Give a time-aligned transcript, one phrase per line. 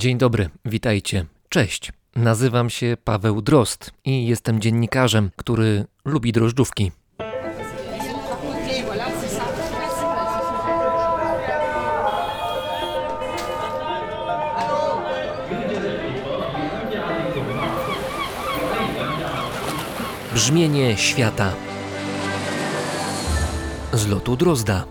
[0.00, 1.26] Dzień dobry, witajcie.
[1.48, 1.92] Cześć.
[2.16, 6.92] Nazywam się Paweł Drost i jestem dziennikarzem, który lubi drożdżówki.
[20.34, 21.52] Brzmienie świata
[23.92, 24.84] z lotu Drozda.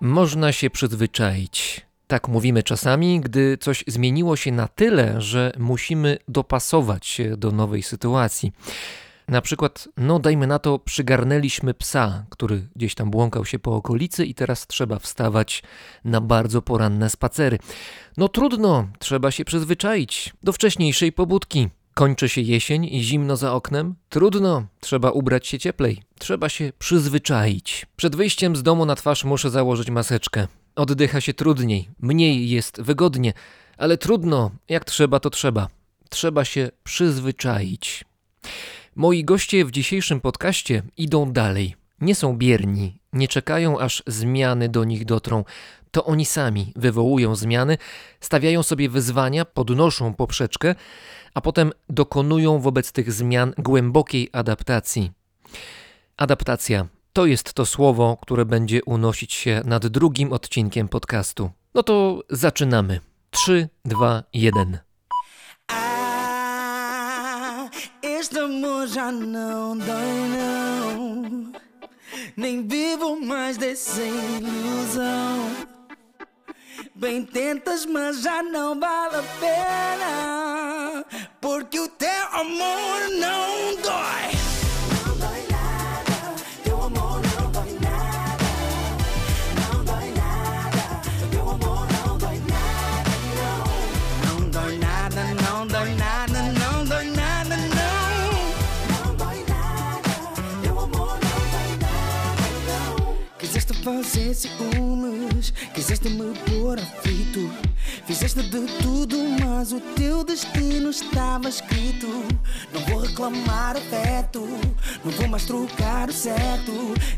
[0.00, 1.87] Można się przyzwyczaić.
[2.08, 7.82] Tak mówimy czasami, gdy coś zmieniło się na tyle, że musimy dopasować się do nowej
[7.82, 8.52] sytuacji.
[9.28, 14.26] Na przykład, no dajmy na to, przygarnęliśmy psa, który gdzieś tam błąkał się po okolicy
[14.26, 15.62] i teraz trzeba wstawać
[16.04, 17.58] na bardzo poranne spacery.
[18.16, 21.68] No trudno, trzeba się przyzwyczaić do wcześniejszej pobudki.
[21.98, 23.94] Kończy się jesień i zimno za oknem?
[24.08, 26.02] Trudno, trzeba ubrać się cieplej.
[26.18, 27.86] Trzeba się przyzwyczaić.
[27.96, 30.46] Przed wyjściem z domu na twarz muszę założyć maseczkę.
[30.76, 33.32] Oddycha się trudniej, mniej jest wygodnie,
[33.78, 35.68] ale trudno, jak trzeba, to trzeba.
[36.08, 38.04] Trzeba się przyzwyczaić.
[38.96, 41.74] Moi goście w dzisiejszym podcaście idą dalej.
[42.00, 45.44] Nie są bierni, nie czekają aż zmiany do nich dotrą.
[45.90, 47.78] To oni sami wywołują zmiany,
[48.20, 50.74] stawiają sobie wyzwania, podnoszą poprzeczkę,
[51.34, 55.12] a potem dokonują wobec tych zmian głębokiej adaptacji.
[56.16, 61.50] Adaptacja to jest to słowo, które będzie unosić się nad drugim odcinkiem podcastu.
[61.74, 63.00] No to zaczynamy.
[63.30, 64.78] 3, 2, 1.
[68.02, 71.52] Este amor já não dói não
[72.36, 75.77] Nem vivo mais dessa ilusão
[76.94, 81.04] Bem tentas, mas já não vale a pena.
[81.40, 84.37] Porque o teu amor não dói
[103.88, 107.50] fazer ciúmes, quiseste me pôr aflito.
[108.06, 112.06] Fizeste de tudo, mas o teu destino estava escrito.
[112.72, 114.46] Não vou reclamar afeto,
[115.04, 116.72] não vou mais trocar o certo.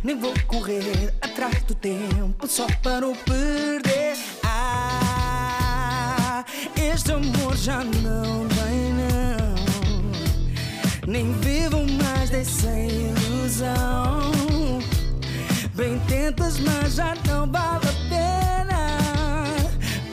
[0.04, 4.16] Nem vou correr atrás do tempo só para o perder.
[4.44, 6.44] Ah,
[6.76, 9.54] este amor já não vai, não.
[11.06, 13.99] Nem vivo mais dessa ilusão.
[16.38, 18.80] Mas já não vale a pena.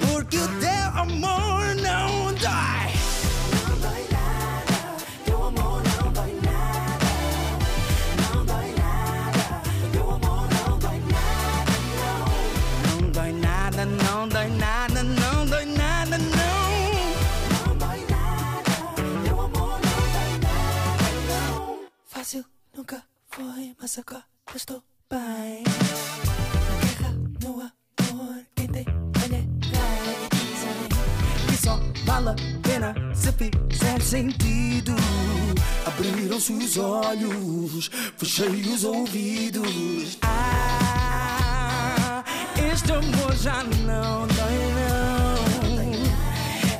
[0.01, 2.91] Porque o teu amor não dói.
[3.63, 4.75] Não dói nada,
[5.25, 7.07] teu amor não dói nada.
[8.33, 9.61] Não dói nada,
[9.91, 13.01] teu amor não dói nada, não.
[13.01, 16.57] Não dói nada, não dói nada, não dói nada, não.
[22.07, 22.43] Fácil
[22.75, 24.25] nunca foi, mas agora
[24.55, 25.63] estou bem.
[33.27, 33.33] Se
[33.69, 34.95] fizer sentido.
[35.85, 40.17] Abriram-se os olhos, fechei os ouvidos.
[40.21, 42.23] Ah,
[42.71, 45.35] este amor já não dói, não.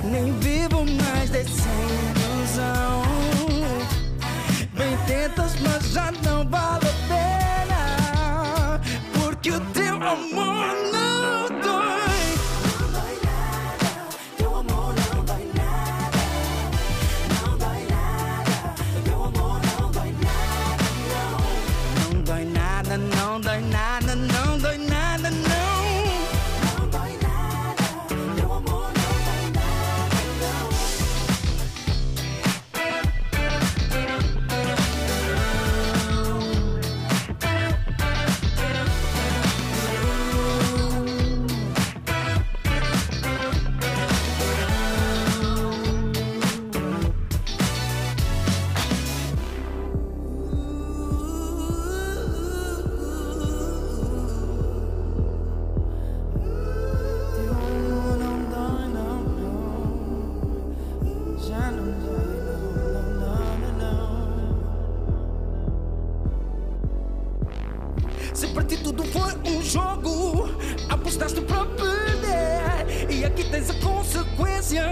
[0.10, 1.70] Nem vivo mais dessa
[2.16, 3.04] ilusão.
[4.74, 6.87] Bem tentas, mas já não vale
[71.18, 73.12] apostaste pra perder.
[73.12, 74.84] E aqui tens a consequência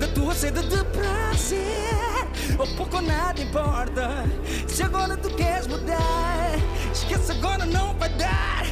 [0.00, 2.58] da tua sede de prazer.
[2.58, 4.24] Ou pouco ou nada importa.
[4.66, 6.52] Se agora tu queres mudar,
[6.92, 8.66] esquece agora não vai dar.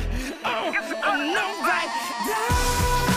[0.44, 0.72] Oh,
[1.06, 1.86] oh, não vai
[2.26, 3.13] dar.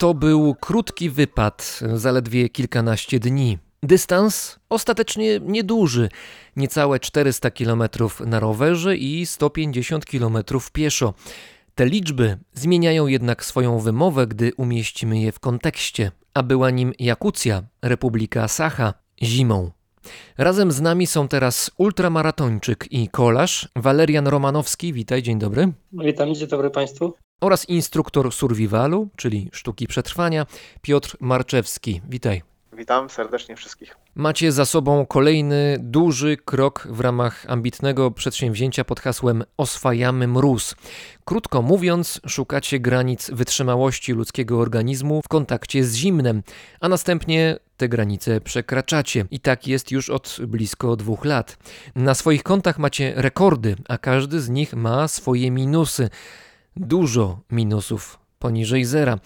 [0.00, 3.58] To był krótki wypad, zaledwie kilkanaście dni.
[3.82, 6.08] Dystans ostatecznie nieduży,
[6.56, 7.82] niecałe 400 km
[8.26, 10.38] na rowerze i 150 km
[10.72, 11.14] pieszo.
[11.74, 17.62] Te liczby zmieniają jednak swoją wymowę, gdy umieścimy je w kontekście, a była nim Jakucja,
[17.82, 19.70] Republika Sacha, zimą.
[20.38, 24.92] Razem z nami są teraz ultramaratończyk i kolarz Walerian Romanowski.
[24.92, 25.72] Witaj, dzień dobry.
[25.92, 27.14] Witam, dzień dobry Państwu.
[27.40, 30.46] Oraz instruktor survivalu, czyli sztuki przetrwania,
[30.82, 32.00] Piotr Marczewski.
[32.08, 32.42] Witaj.
[32.72, 33.96] Witam serdecznie wszystkich.
[34.14, 40.74] Macie za sobą kolejny duży krok w ramach ambitnego przedsięwzięcia pod hasłem Oswajamy mróz.
[41.24, 46.42] Krótko mówiąc, szukacie granic wytrzymałości ludzkiego organizmu w kontakcie z zimnem,
[46.80, 49.26] a następnie te granice przekraczacie.
[49.30, 51.58] I tak jest już od blisko dwóch lat.
[51.94, 56.10] Na swoich kontach macie rekordy, a każdy z nich ma swoje minusy.
[56.82, 59.18] Dużo minusów poniżej zera.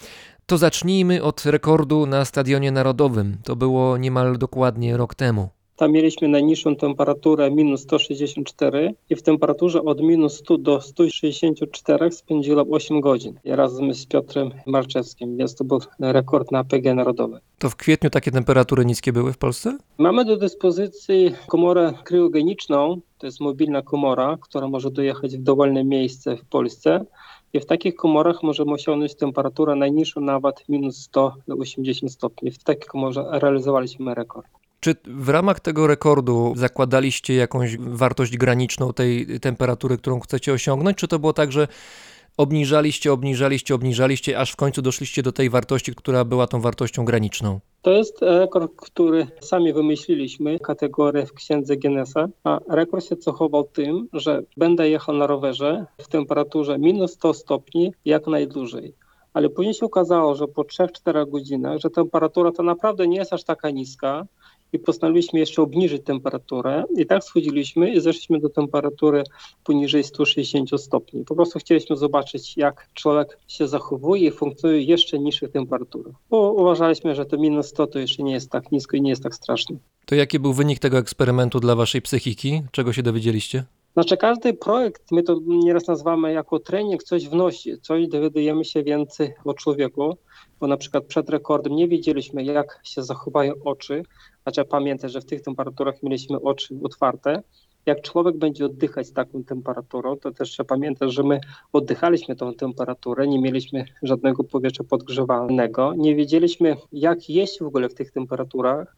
[0.47, 3.37] To zacznijmy od rekordu na Stadionie Narodowym.
[3.45, 5.49] To było niemal dokładnie rok temu.
[5.77, 12.73] Tam mieliśmy najniższą temperaturę minus 164 i w temperaturze od minus 100 do 164 spędziłem
[12.73, 17.41] 8 godzin ja razem z Piotrem Marczewskim, więc to był rekord na PG Narodowy.
[17.59, 19.79] To w kwietniu takie temperatury niskie były w Polsce?
[19.99, 26.37] Mamy do dyspozycji komorę kryogeniczną, to jest mobilna komora, która może dojechać w dowolne miejsce
[26.37, 27.05] w Polsce
[27.55, 32.51] i w takich komorach możemy osiągnąć temperaturę najniższą nawet minus 180 stopni.
[32.51, 34.47] W takiej komorze realizowaliśmy rekord.
[34.81, 41.09] Czy w ramach tego rekordu zakładaliście jakąś wartość graniczną tej temperatury, którą chcecie osiągnąć, czy
[41.09, 41.69] to było tak, że
[42.37, 47.61] obniżaliście, obniżaliście, obniżaliście, aż w końcu doszliście do tej wartości, która była tą wartością graniczną?
[47.83, 54.09] To jest rekord, który sami wymyśliliśmy, kategorię w księdze Guinnessa, a rekord się cechował tym,
[54.13, 58.95] że będę jechał na rowerze w temperaturze minus 100 stopni jak najdłużej.
[59.35, 63.45] Ale później się okazało, że po 3-4 godzinach, że temperatura to naprawdę nie jest aż
[63.45, 64.27] taka niska,
[64.75, 69.23] i postanowiliśmy jeszcze obniżyć temperaturę i tak schodziliśmy i zeszliśmy do temperatury
[69.65, 71.25] poniżej 160 stopni.
[71.25, 77.15] Po prostu chcieliśmy zobaczyć, jak człowiek się zachowuje i funkcjonuje jeszcze niższych temperaturach, bo uważaliśmy,
[77.15, 79.77] że to minus 100 to jeszcze nie jest tak nisko i nie jest tak straszne.
[80.07, 82.63] To jaki był wynik tego eksperymentu dla waszej psychiki?
[82.73, 83.65] Czego się dowiedzieliście?
[83.95, 89.35] Znaczy każdy projekt, my to nieraz nazywamy jako trening, coś wnosi, coś dowiadujemy się więcej
[89.45, 90.17] o człowieku,
[90.61, 94.03] bo na przykład przed rekordem nie wiedzieliśmy, jak się zachowają oczy,
[94.45, 97.43] a trzeba pamiętać, że w tych temperaturach mieliśmy oczy otwarte.
[97.87, 101.41] Jak człowiek będzie oddychać z taką temperaturą, to też trzeba pamiętać, że my
[101.73, 107.95] oddychaliśmy tą temperaturę, nie mieliśmy żadnego powietrza podgrzewanego, nie wiedzieliśmy, jak jeść w ogóle w
[107.95, 108.97] tych temperaturach.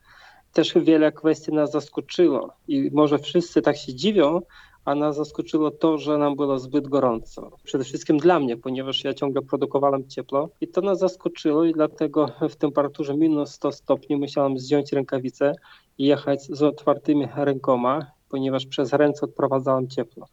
[0.52, 4.40] Też wiele kwestii nas zaskoczyło i może wszyscy tak się dziwią,
[4.86, 7.50] a nas zaskoczyło to, że nam było zbyt gorąco.
[7.64, 12.28] Przede wszystkim dla mnie, ponieważ ja ciągle produkowałem ciepło i to nas zaskoczyło i dlatego
[12.50, 15.54] w temperaturze minus 100 stopni musiałem zdjąć rękawice
[15.98, 20.28] i jechać z otwartymi rękoma, ponieważ przez ręce odprowadzałem ciepło.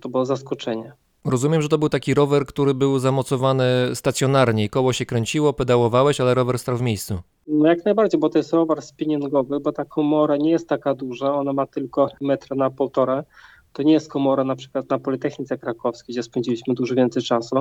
[0.00, 0.92] To było zaskoczenie.
[1.24, 6.34] Rozumiem, że to był taki rower, który był zamocowany stacjonarnie koło się kręciło, pedałowałeś, ale
[6.34, 7.18] rower stał w miejscu.
[7.46, 11.34] No jak najbardziej, bo to jest rower spinningowy, bo ta komora nie jest taka duża,
[11.34, 13.24] ona ma tylko metr na półtora,
[13.72, 17.56] to nie jest komora na przykład na Politechnice Krakowskiej, gdzie spędziliśmy dużo więcej czasu,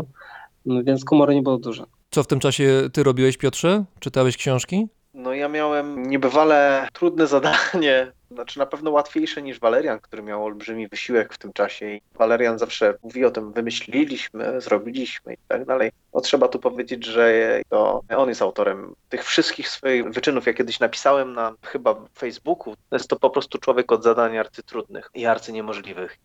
[0.65, 1.85] no więc komory nie było dużo.
[2.11, 3.83] Co w tym czasie ty robiłeś, Piotrze?
[3.99, 4.87] Czytałeś książki?
[5.13, 10.87] No ja miałem niebywale trudne zadanie, znaczy na pewno łatwiejsze niż Walerian, który miał olbrzymi
[10.87, 11.85] wysiłek w tym czasie.
[11.89, 15.91] I Walerian zawsze mówi o tym, wymyśliliśmy, zrobiliśmy i tak dalej.
[16.13, 20.45] No trzeba tu powiedzieć, że to on jest autorem tych wszystkich swoich wyczynów.
[20.45, 25.25] Ja kiedyś napisałem na chyba Facebooku, jest to po prostu człowiek od zadań arcytrudnych i
[25.25, 26.17] arcyniemożliwych.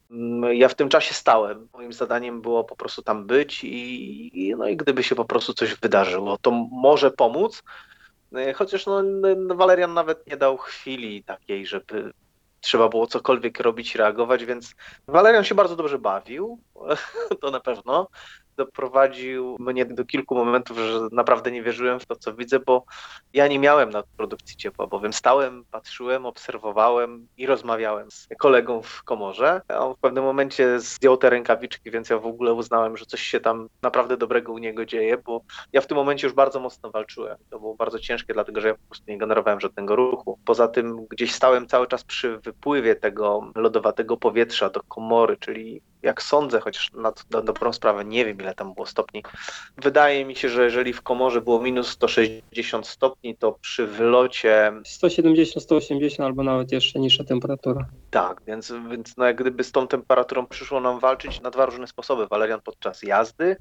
[0.53, 1.69] Ja w tym czasie stałem.
[1.73, 5.75] Moim zadaniem było po prostu tam być i, no i gdyby się po prostu coś
[5.75, 7.63] wydarzyło, to może pomóc,
[8.55, 9.03] chociaż no,
[9.55, 12.13] Walerian nawet nie dał chwili takiej, żeby
[12.61, 14.75] trzeba było cokolwiek robić, reagować, więc
[15.07, 16.61] Walerian się bardzo dobrze bawił,
[17.41, 18.09] to na pewno
[18.57, 22.85] doprowadził mnie do kilku momentów, że naprawdę nie wierzyłem w to, co widzę, bo
[23.33, 29.03] ja nie miałem na produkcji ciepła, bowiem stałem, patrzyłem, obserwowałem i rozmawiałem z kolegą w
[29.03, 29.63] komorze.
[29.79, 33.41] On w pewnym momencie zdjął te rękawiczki, więc ja w ogóle uznałem, że coś się
[33.41, 35.41] tam naprawdę dobrego u niego dzieje, bo
[35.73, 37.39] ja w tym momencie już bardzo mocno walczyłem.
[37.51, 40.39] To było bardzo ciężkie, dlatego że ja po prostu nie generowałem żadnego ruchu.
[40.45, 46.23] Poza tym gdzieś stałem cały czas przy wypływie tego lodowatego powietrza do komory, czyli jak
[46.23, 49.23] sądzę, chociaż na, na dobrą sprawę nie wiem, ile tam było stopni.
[49.77, 54.73] Wydaje mi się, że jeżeli w komorze było minus 160 stopni, to przy wylocie.
[54.85, 57.87] 170, 180 albo nawet jeszcze niższa temperatura.
[58.11, 61.87] Tak, więc, więc no jak gdyby z tą temperaturą przyszło nam walczyć na dwa różne
[61.87, 62.27] sposoby.
[62.27, 63.57] Walerian podczas jazdy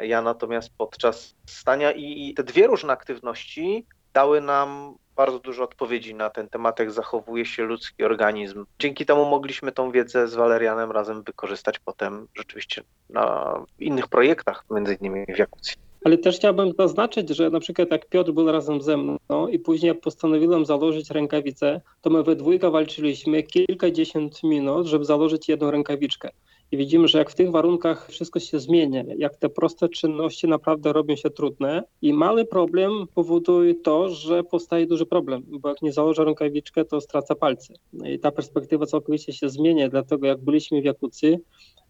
[0.00, 6.30] Ja natomiast podczas stania i te dwie różne aktywności dały nam bardzo dużo odpowiedzi na
[6.30, 8.64] ten temat, jak zachowuje się ludzki organizm.
[8.78, 14.94] Dzięki temu mogliśmy tą wiedzę z Walerianem razem wykorzystać potem rzeczywiście na innych projektach, między
[14.94, 15.76] innymi w Jakucji.
[16.04, 19.88] Ale też chciałbym zaznaczyć, że na przykład jak Piotr był razem ze mną i później
[19.88, 26.30] jak postanowiłem założyć rękawice, to my we dwójkę walczyliśmy kilkadziesiąt minut, żeby założyć jedną rękawiczkę.
[26.72, 30.92] I widzimy, że jak w tych warunkach wszystko się zmienia, jak te proste czynności naprawdę
[30.92, 35.92] robią się trudne i mały problem powoduje to, że powstaje duży problem, bo jak nie
[35.92, 37.74] założę rękawiczkę, to stracę palce.
[38.04, 41.38] I ta perspektywa całkowicie się zmienia, dlatego jak byliśmy w Jakucji,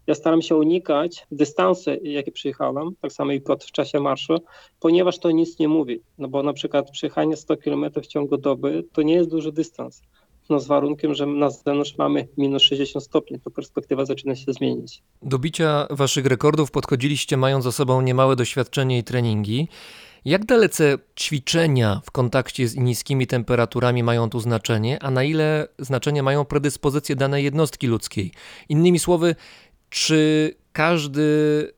[0.06, 4.34] ja staram się unikać dystansy, jakie przyjechałem, tak samo i Piotr w czasie marszu,
[4.80, 6.00] ponieważ to nic nie mówi.
[6.18, 10.02] No bo na przykład przyjechanie 100 km w ciągu doby to nie jest duży dystans.
[10.50, 15.02] No z warunkiem, że na zewnątrz mamy minus 60 stopni, to perspektywa zaczyna się zmienić.
[15.22, 19.68] Do bicia waszych rekordów podchodziliście mając za sobą niemałe doświadczenie i treningi.
[20.24, 26.22] Jak dalece ćwiczenia w kontakcie z niskimi temperaturami mają tu znaczenie, a na ile znaczenie
[26.22, 28.32] mają predyspozycje danej jednostki ludzkiej?
[28.68, 29.34] Innymi słowy,
[29.90, 31.22] czy każdy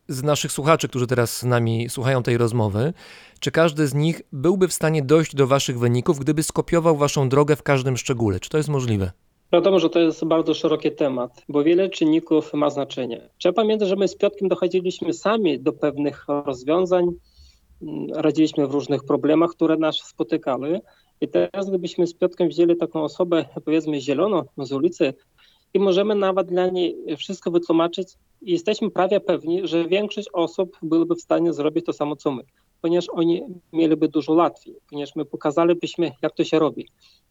[0.09, 2.93] z naszych słuchaczy, którzy teraz z nami słuchają tej rozmowy,
[3.43, 7.57] czy każdy z nich byłby w stanie dojść do waszych wyników, gdyby skopiował waszą drogę
[7.57, 8.41] w każdym szczególe?
[8.41, 9.11] Czy to jest możliwe?
[9.53, 13.29] Wiadomo, że to jest bardzo szeroki temat, bo wiele czynników ma znaczenie.
[13.39, 17.07] Trzeba pamiętać, że my z Piotkiem dochodziliśmy sami do pewnych rozwiązań,
[18.15, 20.81] radziliśmy w różnych problemach, które nas spotykały.
[21.21, 25.15] I teraz, gdybyśmy z Piotkiem wzięli taką osobę, powiedzmy, zieloną z ulicy,
[25.75, 28.09] i możemy nawet dla niej wszystko wytłumaczyć
[28.43, 32.43] jesteśmy prawie pewni, że większość osób byłyby w stanie zrobić to samo co my,
[32.83, 36.89] ponieważ oni mieliby dużo łatwiej, ponieważ my pokazalibyśmy, jak to się robi.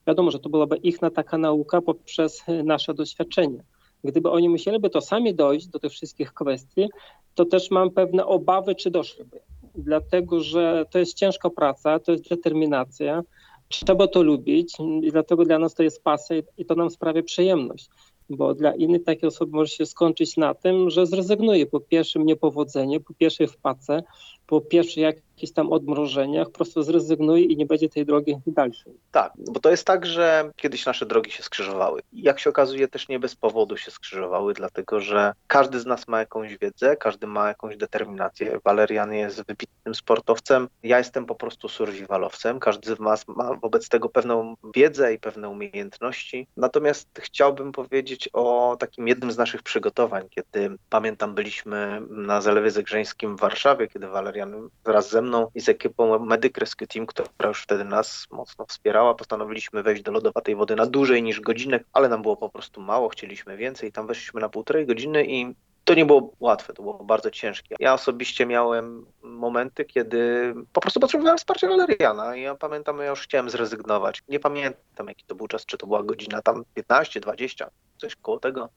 [0.08, 3.64] Wiadomo, że to byłaby ich taka nauka poprzez nasze doświadczenie.
[4.04, 6.90] Gdyby oni musieliby to sami dojść do tych wszystkich kwestii,
[7.36, 9.40] to też mam pewne obawy, czy doszliby.
[9.76, 13.24] Dlatego, że to jest ciężka praca, to jest determinacja,
[13.68, 17.90] trzeba to lubić i dlatego dla nas to jest pasja i to nam sprawia przyjemność
[18.36, 23.02] bo dla innych takie osoby może się skończyć na tym, że zrezygnuje po pierwszym niepowodzeniu,
[23.02, 24.04] po pierwszej wpadce,
[24.52, 28.94] po pierwszych jakichś tam odmrożeniach, po prostu zrezygnuje i nie będzie tej drogi dalszej.
[29.12, 32.02] Tak, bo to jest tak, że kiedyś nasze drogi się skrzyżowały.
[32.14, 36.20] Jak się okazuje, też nie bez powodu się skrzyżowały, dlatego że każdy z nas ma
[36.20, 38.60] jakąś wiedzę, każdy ma jakąś determinację.
[38.64, 44.10] Walerian jest wybitnym sportowcem, ja jestem po prostu survivalowcem, każdy z nas ma wobec tego
[44.10, 46.48] pewną wiedzę i pewne umiejętności.
[46.58, 53.38] Natomiast chciałbym powiedzieć o takim jednym z naszych przygotowań, kiedy pamiętam byliśmy na Zalewie Zegrzeńskim
[53.38, 54.41] w Warszawie, kiedy Walerian
[54.86, 59.16] wraz ze mną i z ekipą Medic Rescue Team, która już wtedy nas mocno wspierała,
[59.16, 63.10] postanowiliśmy wejść do lodowatej wody na dłużej niż godzinę, ale nam było po prostu mało,
[63.10, 63.92] chcieliśmy więcej.
[63.92, 65.56] Tam weszliśmy na półtorej godziny i
[65.92, 67.76] to nie było łatwe, to było bardzo ciężkie.
[67.80, 73.22] Ja osobiście miałem momenty, kiedy po prostu potrzebowałem wsparcia Waleriana i ja pamiętam, ja już
[73.22, 74.24] chciałem zrezygnować.
[74.28, 78.40] Nie pamiętam, jaki to był czas, czy to była godzina tam 15, 20, coś koło
[78.40, 78.70] tego.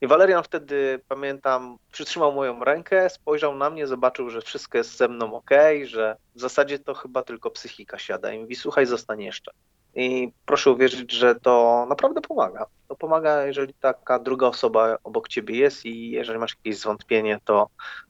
[0.00, 5.08] I Walerian wtedy, pamiętam, przytrzymał moją rękę, spojrzał na mnie, zobaczył, że wszystko jest ze
[5.08, 5.50] mną ok,
[5.84, 9.52] że w zasadzie to chyba tylko psychika siada i mówi, słuchaj, zostań jeszcze.
[9.94, 12.66] I proszę uwierzyć, że to naprawdę pomaga.
[12.88, 17.68] To pomaga, jeżeli taka druga osoba obok ciebie jest i jeżeli masz jakieś zwątpienie, to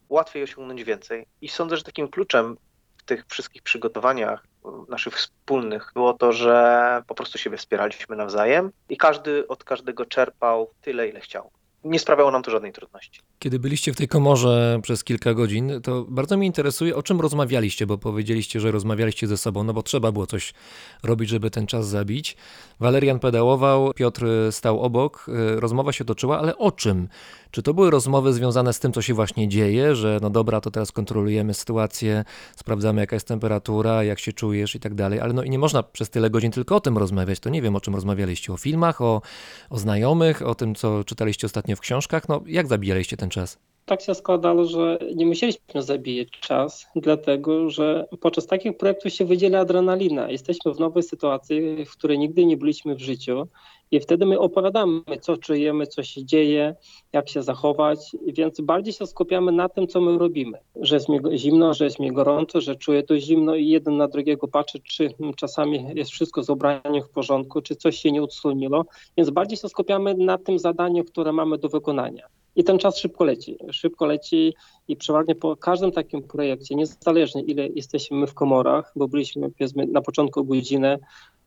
[0.09, 1.27] łatwiej osiągnąć więcej.
[1.41, 2.57] I sądzę, że takim kluczem
[2.97, 4.47] w tych wszystkich przygotowaniach
[4.89, 10.71] naszych wspólnych było to, że po prostu siebie wspieraliśmy nawzajem i każdy od każdego czerpał
[10.81, 11.51] tyle, ile chciał
[11.85, 13.21] nie sprawiało nam to żadnej trudności.
[13.39, 17.87] Kiedy byliście w tej komorze przez kilka godzin, to bardzo mnie interesuje, o czym rozmawialiście,
[17.87, 20.55] bo powiedzieliście, że rozmawialiście ze sobą, no bo trzeba było coś
[21.03, 22.37] robić, żeby ten czas zabić.
[22.81, 27.09] Walerian pedałował, Piotr stał obok, y, rozmowa się toczyła, ale o czym?
[27.51, 30.71] Czy to były rozmowy związane z tym, co się właśnie dzieje, że no dobra, to
[30.71, 32.25] teraz kontrolujemy sytuację,
[32.57, 35.83] sprawdzamy jaka jest temperatura, jak się czujesz i tak dalej, ale no i nie można
[35.83, 39.01] przez tyle godzin tylko o tym rozmawiać, to nie wiem o czym rozmawialiście, o filmach,
[39.01, 39.23] o,
[39.71, 43.59] o znajomych, o tym, co czytaliście ostatnio w książkach, no jak zabijaliście ten czas?
[43.91, 49.59] tak się składało, że nie musieliśmy zabijać czas, dlatego że podczas takich projektów się wydziela
[49.59, 50.31] adrenalina.
[50.31, 53.49] Jesteśmy w nowej sytuacji, w której nigdy nie byliśmy w życiu
[53.91, 56.75] i wtedy my opowiadamy, co czujemy, co się dzieje,
[57.13, 60.59] jak się zachować, więc bardziej się skupiamy na tym, co my robimy.
[60.77, 64.09] Że jest mi zimno, że jest mi gorąco, że czuję to zimno i jeden na
[64.09, 68.85] drugiego patrzy, czy czasami jest wszystko z ubraniem w porządku, czy coś się nie odsłoniło,
[69.17, 72.27] więc bardziej się skupiamy na tym zadaniu, które mamy do wykonania.
[72.57, 73.57] I ten czas szybko leci.
[73.73, 74.55] Szybko leci
[74.89, 79.51] i przeważnie po każdym takim projekcie, niezależnie ile jesteśmy w komorach, bo byliśmy
[79.89, 80.99] na początku godzinę,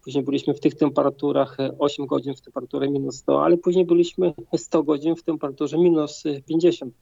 [0.04, 4.84] Później byliśmy w tych temperaturach 8 godzin w temperaturze minus 100, ale później byliśmy 100
[4.84, 6.94] godzin w temperaturze minus 50.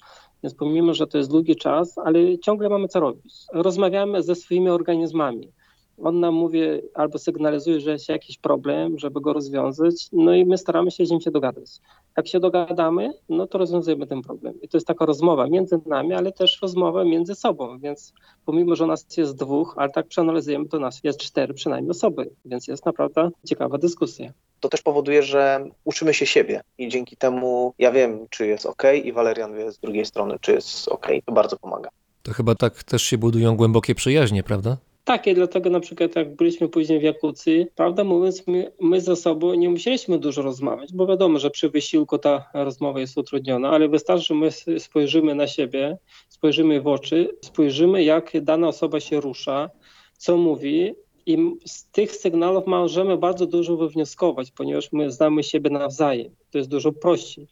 [0.43, 3.35] Więc pomimo, że to jest długi czas, ale ciągle mamy co robić.
[3.53, 5.51] Rozmawiamy ze swoimi organizmami
[5.97, 6.61] on nam mówi
[6.93, 11.11] albo sygnalizuje, że jest jakiś problem, żeby go rozwiązać, no i my staramy się z
[11.11, 11.69] nim się dogadać.
[12.17, 14.61] Jak się dogadamy, no to rozwiązujemy ten problem.
[14.61, 18.13] I to jest taka rozmowa między nami, ale też rozmowa między sobą, więc
[18.45, 22.67] pomimo, że nas jest dwóch, ale tak przeanalizujemy, to nas jest cztery przynajmniej osoby, więc
[22.67, 24.33] jest naprawdę ciekawa dyskusja.
[24.59, 28.83] To też powoduje, że uczymy się siebie i dzięki temu ja wiem, czy jest ok
[29.03, 31.07] i Walerian wie z drugiej strony, czy jest ok.
[31.25, 31.89] To bardzo pomaga.
[32.23, 34.77] To chyba tak też się budują głębokie przyjaźnie, prawda?
[35.03, 39.15] Tak, i dlatego na przykład jak byliśmy później w Jakucji, prawda mówiąc, my, my ze
[39.15, 43.89] sobą nie musieliśmy dużo rozmawiać, bo wiadomo, że przy wysiłku ta rozmowa jest utrudniona, ale
[43.89, 45.97] wystarczy, że my spojrzymy na siebie,
[46.29, 49.69] spojrzymy w oczy, spojrzymy jak dana osoba się rusza,
[50.17, 50.93] co mówi
[51.25, 56.35] i z tych sygnałów możemy bardzo dużo wywnioskować, ponieważ my znamy siebie nawzajem.
[56.51, 57.47] To jest dużo prościej.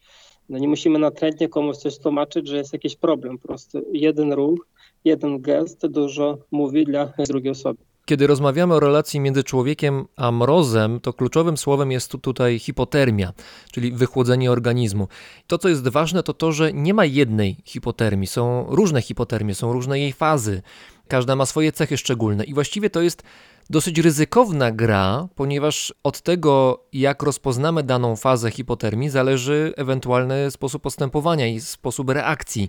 [0.48, 3.38] No nie musimy natrętnie komuś coś tłumaczyć, że jest jakiś problem.
[3.38, 4.66] Po prostu jeden ruch,
[5.04, 7.82] jeden gest dużo mówi dla drugiej osoby.
[8.04, 13.32] Kiedy rozmawiamy o relacji między człowiekiem a mrozem, to kluczowym słowem jest tu tutaj hipotermia,
[13.72, 15.08] czyli wychłodzenie organizmu.
[15.46, 18.26] To, co jest ważne, to to, że nie ma jednej hipotermii.
[18.26, 20.62] Są różne hipotermie, są różne jej fazy.
[21.10, 23.22] Każda ma swoje cechy szczególne i właściwie to jest
[23.70, 31.46] dosyć ryzykowna gra, ponieważ od tego, jak rozpoznamy daną fazę hipotermii, zależy ewentualny sposób postępowania
[31.46, 32.68] i sposób reakcji.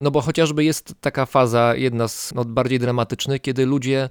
[0.00, 4.08] No bo chociażby jest taka faza, jedna z no, bardziej dramatycznych, kiedy ludzie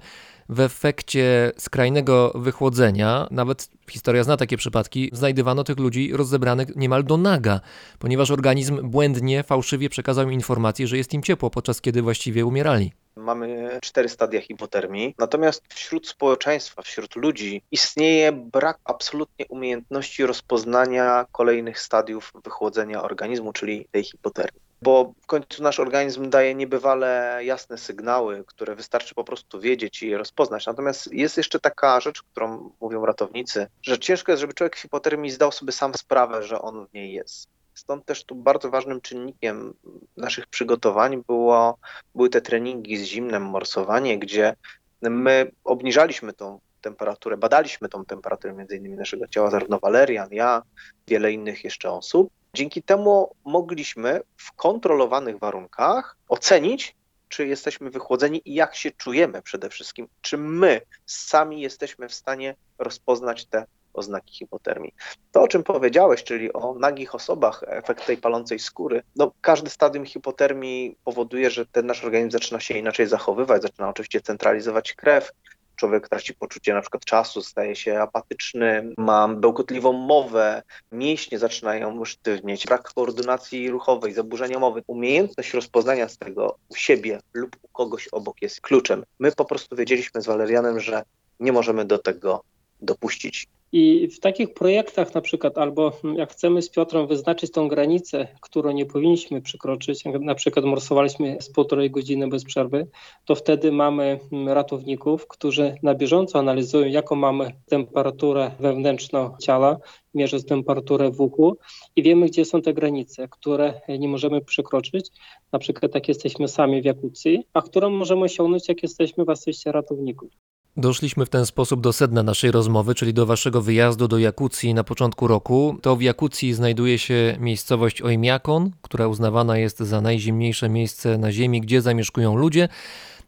[0.48, 7.16] w efekcie skrajnego wychłodzenia, nawet historia zna takie przypadki, znajdywano tych ludzi rozebranych niemal do
[7.16, 7.60] naga,
[7.98, 12.92] ponieważ organizm błędnie, fałszywie przekazał im informację, że jest im ciepło, podczas kiedy właściwie umierali.
[13.16, 21.80] Mamy cztery stadia hipotermii, natomiast wśród społeczeństwa, wśród ludzi istnieje brak absolutnie umiejętności rozpoznania kolejnych
[21.80, 24.62] stadiów wychłodzenia organizmu, czyli tej hipotermii.
[24.82, 30.08] Bo w końcu nasz organizm daje niebywale jasne sygnały, które wystarczy po prostu wiedzieć i
[30.08, 30.66] je rozpoznać.
[30.66, 35.30] Natomiast jest jeszcze taka rzecz, którą mówią ratownicy, że ciężko jest, żeby człowiek w hipotermii
[35.30, 37.48] zdał sobie sam sprawę, że on w niej jest.
[37.74, 39.74] Stąd też tu bardzo ważnym czynnikiem
[40.16, 41.78] naszych przygotowań było,
[42.14, 44.56] były te treningi z zimnem, morsowanie, gdzie
[45.02, 50.62] my obniżaliśmy tą temperaturę, badaliśmy tą temperaturę między innymi naszego ciała, zarówno Walerian, ja,
[51.08, 52.30] wiele innych jeszcze osób.
[52.54, 56.96] Dzięki temu mogliśmy w kontrolowanych warunkach ocenić,
[57.28, 62.54] czy jesteśmy wychłodzeni i jak się czujemy przede wszystkim, czy my sami jesteśmy w stanie
[62.78, 64.94] rozpoznać te oznaki hipotermii.
[65.32, 70.06] To, o czym powiedziałeś, czyli o nagich osobach, efekt tej palącej skóry, no każdy stadium
[70.06, 75.32] hipotermii powoduje, że ten nasz organizm zaczyna się inaczej zachowywać, zaczyna oczywiście centralizować krew,
[75.76, 82.66] człowiek traci poczucie na przykład czasu, staje się apatyczny, ma bełkotliwą mowę, mięśnie zaczynają sztywnieć,
[82.66, 84.82] brak koordynacji ruchowej, zaburzenia mowy.
[84.86, 89.04] Umiejętność rozpoznania z tego u siebie lub u kogoś obok jest kluczem.
[89.18, 91.02] My po prostu wiedzieliśmy z Walerianem, że
[91.40, 92.44] nie możemy do tego
[92.82, 93.48] dopuścić.
[93.74, 98.70] I w takich projektach na przykład, albo jak chcemy z Piotrem wyznaczyć tą granicę, którą
[98.70, 102.86] nie powinniśmy przekroczyć, na przykład morsowaliśmy z półtorej godziny bez przerwy,
[103.24, 109.78] to wtedy mamy ratowników, którzy na bieżąco analizują, jaką mamy temperaturę wewnętrzną ciała,
[110.14, 111.56] mierzą temperaturę w uchu
[111.96, 115.10] i wiemy, gdzie są te granice, które nie możemy przekroczyć,
[115.52, 119.72] na przykład jak jesteśmy sami w jakucji, a którą możemy osiągnąć, jak jesteśmy w asyście
[119.72, 120.30] ratowników.
[120.76, 124.84] Doszliśmy w ten sposób do sedna naszej rozmowy, czyli do waszego wyjazdu do Jakucji na
[124.84, 125.78] początku roku.
[125.82, 131.60] To w Jakucji znajduje się miejscowość Ojmiakon, która uznawana jest za najzimniejsze miejsce na Ziemi,
[131.60, 132.68] gdzie zamieszkują ludzie.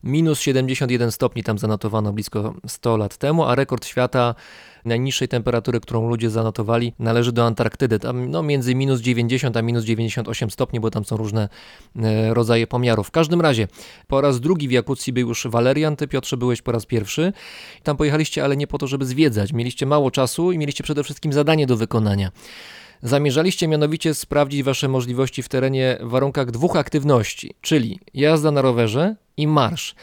[0.04, 4.35] Minus 71 stopni tam zanotowano blisko 100 lat temu, a rekord świata
[4.85, 7.99] najniższej temperatury, którą ludzie zanotowali, należy do Antarktydy.
[7.99, 11.49] Tam no, między minus 90 a minus 98 stopni, bo tam są różne
[11.97, 13.09] e, rodzaje pomiarów.
[13.09, 13.68] W każdym razie,
[14.07, 17.33] po raz drugi w Jakucji był już Walerian, ty Piotrze byłeś po raz pierwszy.
[17.83, 19.53] Tam pojechaliście, ale nie po to, żeby zwiedzać.
[19.53, 22.31] Mieliście mało czasu i mieliście przede wszystkim zadanie do wykonania.
[23.05, 29.17] Zamierzaliście mianowicie sprawdzić Wasze możliwości w terenie w warunkach dwóch aktywności, czyli jazda na rowerze
[29.37, 29.95] i marsz.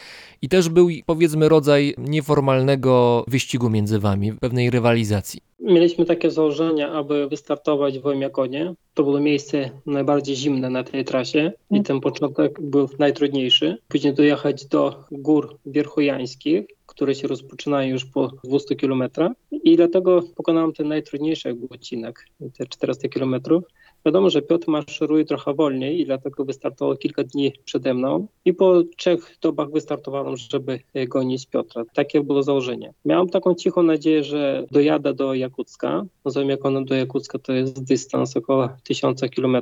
[0.42, 5.40] I też był, powiedzmy, rodzaj nieformalnego wyścigu między Wami, pewnej rywalizacji.
[5.60, 8.74] Mieliśmy takie założenie, aby wystartować w Ojmiakonie.
[8.94, 13.78] To było miejsce najbardziej zimne na tej trasie i ten początek był najtrudniejszy.
[13.88, 20.72] Później dojechać do gór wierchojańskich, które się rozpoczynają już po 200 kilometrach i dlatego pokonałem
[20.72, 22.26] ten najtrudniejszy odcinek,
[22.58, 23.64] te 400 kilometrów.
[24.06, 28.82] Wiadomo, że Piotr maszeruje trochę wolniej i dlatego wystartował kilka dni przede mną i po
[28.96, 31.82] trzech dobach wystartowałem, żeby gonić Piotra.
[31.94, 32.94] Takie było założenie.
[33.04, 36.04] Miałem taką cichą nadzieję, że dojadę do Jakucka.
[36.26, 39.56] Zamiast do Jakucka to jest dystans około 1000 km,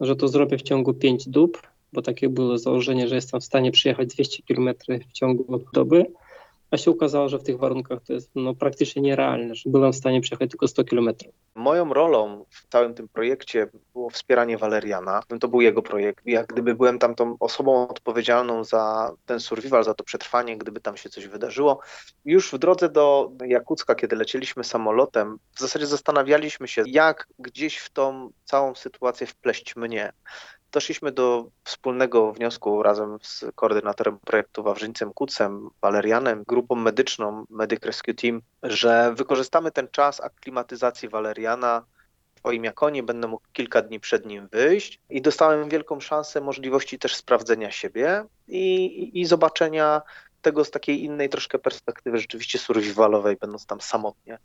[0.00, 3.70] że to zrobię w ciągu 5 dób, bo takie było założenie, że jestem w stanie
[3.70, 4.68] przyjechać 200 km
[5.08, 6.06] w ciągu doby
[6.72, 9.96] a się okazało, że w tych warunkach to jest no, praktycznie nierealne, że byłem w
[9.96, 11.34] stanie przejechać tylko 100 kilometrów.
[11.54, 15.22] Moją rolą w całym tym projekcie było wspieranie Waleriana.
[15.40, 16.26] To był jego projekt.
[16.26, 20.96] Jak gdyby byłem tam tą osobą odpowiedzialną za ten survival, za to przetrwanie, gdyby tam
[20.96, 21.80] się coś wydarzyło.
[22.24, 27.90] Już w drodze do Jakucka, kiedy lecieliśmy samolotem, w zasadzie zastanawialiśmy się, jak gdzieś w
[27.90, 30.12] tą całą sytuację wpleść mnie
[30.72, 38.14] doszliśmy do wspólnego wniosku razem z koordynatorem projektu Wawrzyńcem Kucem, Walerianem, grupą medyczną Medic Rescue
[38.14, 41.84] Team, że wykorzystamy ten czas aklimatyzacji Waleriana
[42.38, 47.16] swoim Jakonie, będę mógł kilka dni przed nim wyjść i dostałem wielką szansę możliwości też
[47.16, 50.02] sprawdzenia siebie i, i zobaczenia
[50.42, 54.38] tego z takiej innej troszkę perspektywy rzeczywiście survivalowej, będąc tam samotnie.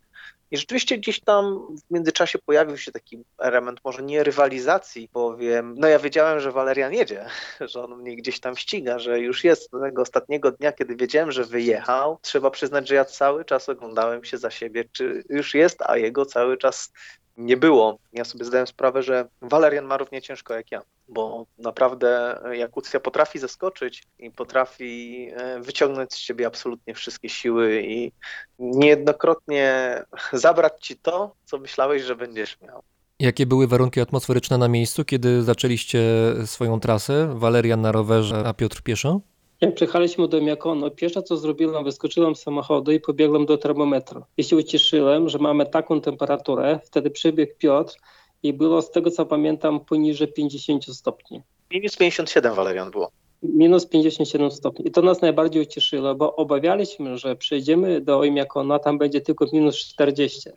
[0.50, 5.88] I rzeczywiście gdzieś tam w międzyczasie pojawił się taki element może nie rywalizacji, bowiem no
[5.88, 7.26] ja wiedziałem, że Walerian jedzie,
[7.60, 11.44] że on mnie gdzieś tam ściga, że już jest tego ostatniego dnia, kiedy wiedziałem, że
[11.44, 12.18] wyjechał.
[12.22, 16.26] Trzeba przyznać, że ja cały czas oglądałem się za siebie, czy już jest, a jego
[16.26, 16.92] cały czas
[17.38, 17.98] nie było.
[18.12, 23.38] Ja sobie zdałem sprawę, że Walerian ma równie ciężko jak ja, bo naprawdę Jakucja potrafi
[23.38, 28.12] zaskoczyć i potrafi e, wyciągnąć z ciebie absolutnie wszystkie siły i
[28.58, 29.94] niejednokrotnie
[30.32, 32.82] zabrać ci to, co myślałeś, że będziesz miał.
[33.20, 36.00] Jakie były warunki atmosferyczne na miejscu, kiedy zaczęliście
[36.46, 37.34] swoją trasę?
[37.34, 39.20] Walerian na rowerze, a Piotr pieszo?
[39.60, 44.22] Jak przyjechaliśmy do Miakono, pierwsze co zrobiłem, wyskoczyłem z samochodu i pobiegłem do termometru.
[44.36, 46.80] I się ucieszyłem, że mamy taką temperaturę.
[46.84, 47.94] Wtedy przybiegł Piotr
[48.42, 51.42] i było z tego co pamiętam poniżej 50 stopni.
[51.70, 53.10] Minus 57 Walerian było.
[53.42, 54.88] Minus 57 stopni.
[54.88, 59.46] I to nas najbardziej ucieszyło, bo obawialiśmy, że przejdziemy do Ojmiakonu, a tam będzie tylko
[59.52, 60.50] minus 40.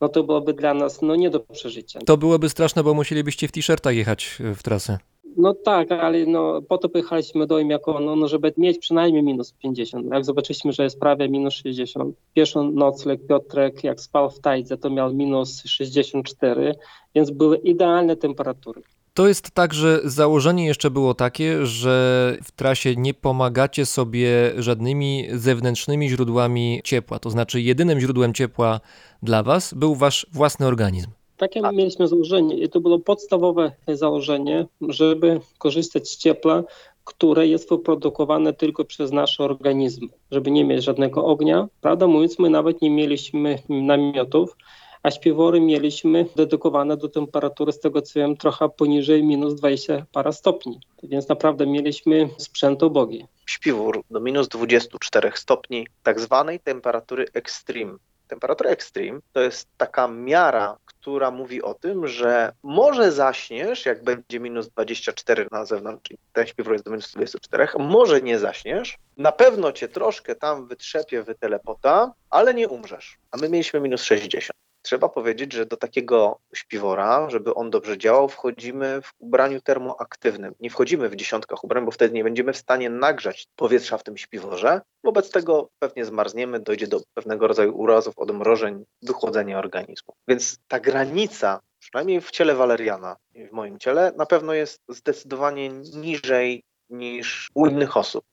[0.00, 2.00] No to byłoby dla nas no nie do przeżycia.
[2.06, 4.98] To byłoby straszne, bo musielibyście w t-shirtach jechać w trasę.
[5.36, 9.22] No tak, ale no, po to pojechaliśmy do im jako, no, no, żeby mieć przynajmniej
[9.22, 10.06] minus 50.
[10.12, 12.16] Jak zobaczyliśmy, że jest prawie minus 60.
[12.34, 16.74] Pierwszy nocleg Piotrek, jak spał w Tajdze, to miał minus 64,
[17.14, 18.82] więc były idealne temperatury.
[19.14, 25.26] To jest tak, że założenie jeszcze było takie, że w trasie nie pomagacie sobie żadnymi
[25.32, 27.18] zewnętrznymi źródłami ciepła.
[27.18, 28.80] To znaczy, jedynym źródłem ciepła
[29.22, 31.10] dla Was był Wasz własny organizm.
[31.36, 31.74] Takie tak.
[31.74, 36.62] mieliśmy założenie i to było podstawowe założenie, żeby korzystać z ciepła,
[37.04, 41.68] które jest wyprodukowane tylko przez nasze organizmy, żeby nie mieć żadnego ognia.
[41.80, 44.56] Prawda mówiąc, my nawet nie mieliśmy namiotów,
[45.02, 50.32] a śpiwory mieliśmy dedykowane do temperatury, z tego co wiem, trochę poniżej minus 20 para
[50.32, 50.80] stopni.
[51.02, 53.26] Więc naprawdę mieliśmy sprzęt ubogi.
[53.46, 57.96] Śpiwór do minus 24 stopni, tak zwanej temperatury extreme.
[58.28, 64.40] Temperatura extreme to jest taka miara, która mówi o tym, że może zaśniesz, jak będzie
[64.40, 69.32] minus 24 na zewnątrz, czyli ten śpiwór jest do minus 24, może nie zaśniesz, na
[69.32, 73.18] pewno cię troszkę tam wytrzepie, wytelepota, ale nie umrzesz.
[73.30, 78.28] A my mieliśmy minus 60 trzeba powiedzieć, że do takiego śpiwora, żeby on dobrze działał,
[78.28, 80.54] wchodzimy w ubraniu termoaktywnym.
[80.60, 84.16] Nie wchodzimy w dziesiątkach ubrań, bo wtedy nie będziemy w stanie nagrzać powietrza w tym
[84.16, 84.80] śpiworze.
[85.04, 90.14] Wobec tego pewnie zmarzniemy, dojdzie do pewnego rodzaju urazów, odmrożeń, wychłodzenia organizmu.
[90.28, 96.62] Więc ta granica przynajmniej w ciele Waleriana w moim ciele, na pewno jest zdecydowanie niżej
[96.90, 98.24] niż u innych osób.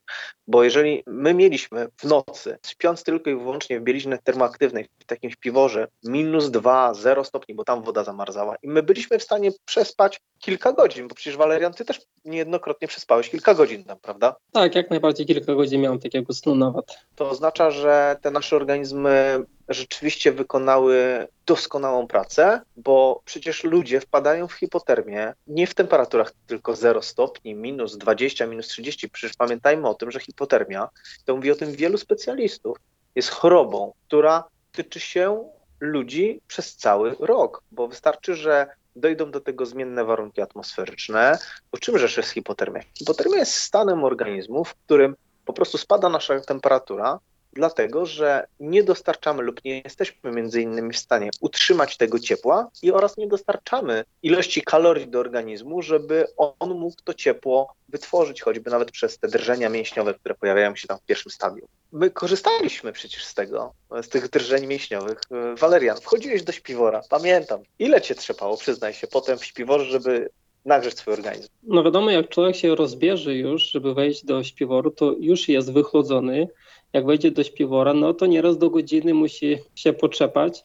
[0.47, 5.32] Bo jeżeli my mieliśmy w nocy, śpiąc tylko i wyłącznie w bieliźnie termoaktywnej, w takim
[5.32, 10.21] śpiworze, minus 2, 0 stopni, bo tam woda zamarzała i my byliśmy w stanie przespać
[10.39, 14.36] kilka godzin, bo przecież Walerian, ty też niejednokrotnie przespałeś kilka godzin tam, prawda?
[14.52, 16.86] Tak, jak najbardziej kilka godzin miałem takiego snu nawet.
[17.15, 24.54] To oznacza, że te nasze organizmy rzeczywiście wykonały doskonałą pracę, bo przecież ludzie wpadają w
[24.54, 29.10] hipotermię nie w temperaturach tylko 0 stopni, minus 20, minus 30.
[29.10, 30.89] Przecież pamiętajmy o tym, że hipotermia,
[31.25, 32.77] to mówi o tym wielu specjalistów,
[33.15, 39.65] jest chorobą, która tyczy się ludzi przez cały rok, bo wystarczy, że dojdą do tego
[39.65, 41.37] zmienne warunki atmosferyczne.
[41.71, 42.81] O czymże jest hipotermia?
[42.97, 47.19] Hipotermia jest stanem organizmu, w którym po prostu spada nasza temperatura
[47.55, 52.91] dlatego że nie dostarczamy lub nie jesteśmy między innymi w stanie utrzymać tego ciepła i
[52.91, 58.91] oraz nie dostarczamy ilości kalorii do organizmu, żeby on mógł to ciepło wytworzyć, choćby nawet
[58.91, 61.67] przez te drżenia mięśniowe, które pojawiają się tam w pierwszym stadium.
[61.91, 65.21] My korzystaliśmy przecież z tego, z tych drżeń mięśniowych.
[65.57, 67.61] Walerian, wchodziłeś do śpiwora, pamiętam.
[67.79, 70.29] Ile cię trzepało, przyznaj się, potem w śpiworze, żeby
[70.65, 71.47] nagrzeć swój organizm.
[71.63, 76.47] No wiadomo, jak człowiek się rozbierze już, żeby wejść do śpiworu, to już jest wychłodzony.
[76.93, 80.63] Jak wejdzie do śpiwora, no to nieraz do godziny musi się potrzepać,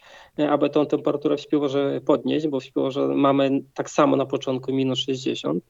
[0.50, 4.98] aby tą temperaturę w śpiworze podnieść, bo w śpiworze mamy tak samo na początku minus
[4.98, 5.64] 60.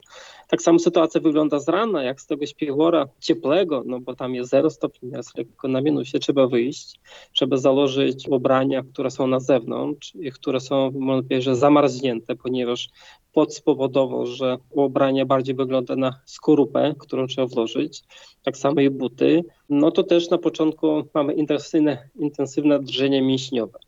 [0.48, 4.50] Tak samo sytuacja wygląda z rana, jak z tego śpiwora cieplego, no bo tam jest
[4.50, 7.00] 0 stopni, jest lekko na minusie, trzeba wyjść,
[7.32, 12.88] trzeba założyć ubrania, które są na zewnątrz i które są, można powiedzieć, że zamarznięte, ponieważ
[13.32, 18.02] pot spowodował, że ubranie bardziej wygląda na skorupę, którą trzeba włożyć,
[18.42, 23.78] tak samo i buty, no to też na początku mamy intensywne, intensywne drżenie mięśniowe.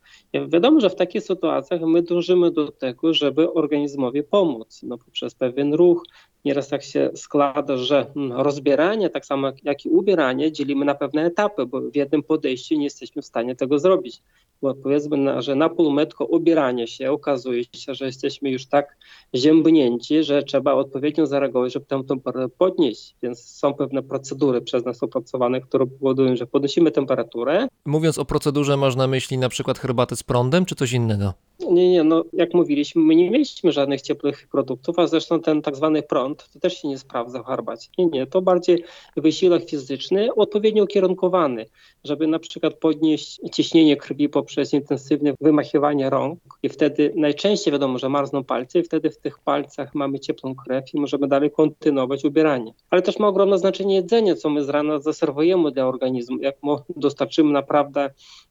[0.49, 5.75] Wiadomo, że w takich sytuacjach my dążymy do tego, żeby organizmowi pomóc, no poprzez pewien
[5.75, 6.03] ruch.
[6.45, 11.67] Nieraz tak się składa, że rozbieranie, tak samo jak i ubieranie, dzielimy na pewne etapy,
[11.67, 14.23] bo w jednym podejściu nie jesteśmy w stanie tego zrobić.
[14.63, 18.97] Bo powiedzmy, że na półmetko ubierania się okazuje się, że jesteśmy już tak
[19.35, 23.17] ziębnięci, że trzeba odpowiednio zareagować, żeby tę temperaturę podnieść.
[23.23, 27.69] Więc są pewne procedury przez nas opracowane, które powodują, że podnosimy temperaturę.
[27.85, 31.35] Mówiąc o procedurze, masz na myśli na przykład herbatę z prądem, czy coś innego?
[31.69, 35.77] Nie, nie, no jak mówiliśmy, my nie mieliśmy żadnych ciepłych produktów, a zresztą ten tak
[35.77, 37.89] zwany prąd to też się nie sprawdza w herbacie.
[37.99, 38.85] Nie, nie, to bardziej
[39.17, 41.67] wysiłek fizyczny, odpowiednio ukierunkowany,
[42.05, 48.09] żeby na przykład podnieść ciśnienie krwi poprzez intensywne wymachiwanie rąk i wtedy najczęściej wiadomo, że
[48.09, 52.75] marzną palce i wtedy w tych palcach mamy ciepłą krew i możemy dalej kontynuować ubieranie.
[52.91, 56.79] Ale też ma ogromne znaczenie jedzenie, co my z rana zaserwujemy dla organizmu, jak mu
[56.97, 58.11] dostarczymy naprawdę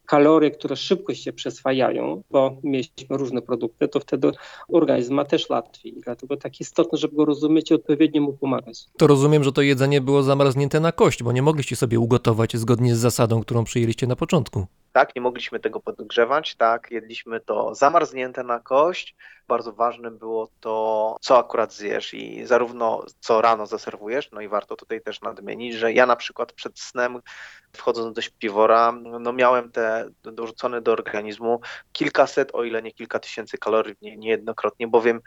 [0.09, 4.31] kalorie, które szybko się przyswajają, bo mieliśmy różne produkty, to wtedy
[4.67, 5.95] organizm ma też łatwiej.
[6.03, 8.85] Dlatego tak istotne, żeby go rozumieć i odpowiednio mu pomagać.
[8.97, 12.95] To rozumiem, że to jedzenie było zamarznięte na kość, bo nie mogliście sobie ugotować zgodnie
[12.95, 14.65] z zasadą, którą przyjęliście na początku.
[14.91, 19.15] Tak, nie mogliśmy tego podgrzewać, tak, jedliśmy to zamarznięte na kość.
[19.47, 24.75] Bardzo ważne było to, co akurat zjesz i zarówno co rano zaserwujesz, no i warto
[24.75, 27.19] tutaj też nadmienić, że ja na przykład przed snem,
[27.73, 33.57] wchodząc do śpiwora, no miałem te dorzucone do organizmu kilkaset, o ile nie kilka tysięcy
[33.57, 35.21] kalorii niejednokrotnie, bowiem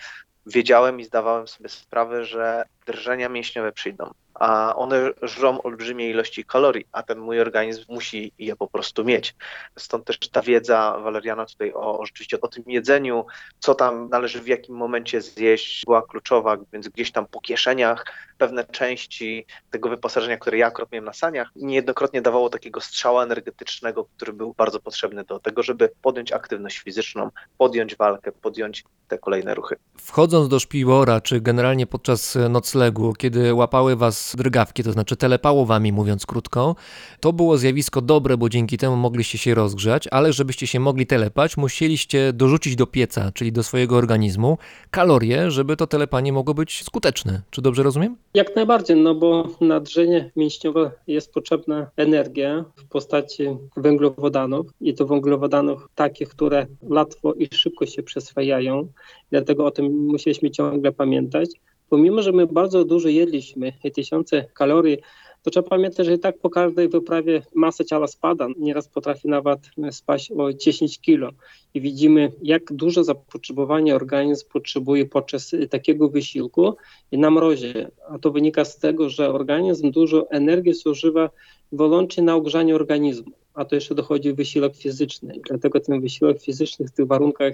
[0.47, 6.85] wiedziałem i zdawałem sobie sprawę, że drżenia mięśniowe przyjdą, a one żrą olbrzymie ilości kalorii,
[6.93, 9.35] a ten mój organizm musi je po prostu mieć.
[9.79, 13.27] Stąd też ta wiedza Waleriana tutaj o, o rzeczywiście o tym jedzeniu,
[13.59, 18.05] co tam należy w jakim momencie zjeść, była kluczowa, więc gdzieś tam po kieszeniach
[18.39, 24.05] pewne części tego wyposażenia, które ja akurat miałem na saniach, niejednokrotnie dawało takiego strzała energetycznego,
[24.17, 29.55] który był bardzo potrzebny do tego, żeby podjąć aktywność fizyczną, podjąć walkę, podjąć te kolejne
[29.55, 29.77] ruchy.
[29.97, 35.93] Wchodząc do śpiwora, czy generalnie podczas noclegu, kiedy łapały was drgawki, to znaczy telepało wami,
[35.93, 36.77] mówiąc krótko,
[37.21, 41.57] to było zjawisko dobre, bo dzięki temu mogliście się rozgrzać, ale żebyście się mogli telepać,
[41.57, 44.59] musieliście dorzucić do pieca, czyli do swojego organizmu,
[44.91, 47.43] kalorie, żeby to telepanie mogło być skuteczne.
[47.51, 48.17] Czy dobrze rozumiem?
[48.35, 55.07] Jak najbardziej, no bo na drżenie mięśniowe jest potrzebna energia w postaci węglowodanów i to
[55.07, 58.89] węglowodanów takich, które łatwo i szybko się przyswajają,
[59.31, 61.51] dlatego o tym musieliśmy ciągle pamiętać.
[61.93, 64.99] Pomimo, że my bardzo dużo jedliśmy, tysiące kalorii,
[65.43, 68.49] to trzeba pamiętać, że i tak po każdej wyprawie masa ciała spada.
[68.59, 71.31] Nieraz potrafi nawet spaść o 10 kilo.
[71.75, 76.77] I widzimy, jak dużo zapotrzebowania organizm potrzebuje podczas takiego wysiłku
[77.13, 77.91] i na mrozie.
[78.09, 81.31] A to wynika z tego, że organizm dużo energii zużywa
[81.73, 83.33] wyłącznie na ogrzanie organizmu.
[83.55, 85.41] A to jeszcze dochodzi wysiłek fizyczny.
[85.49, 87.53] Dlatego ten wysiłek fizyczny w tych warunkach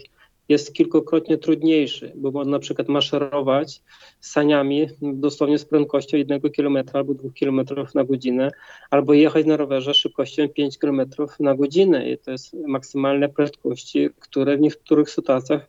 [0.48, 3.82] jest kilkukrotnie trudniejszy, bo można na przykład maszerować
[4.20, 7.60] saniami dosłownie z prędkością 1 km albo 2 km
[7.94, 8.50] na godzinę,
[8.90, 11.00] albo jechać na rowerze szybkością 5 km
[11.40, 15.68] na godzinę i to jest maksymalne prędkości, które w niektórych sytuacjach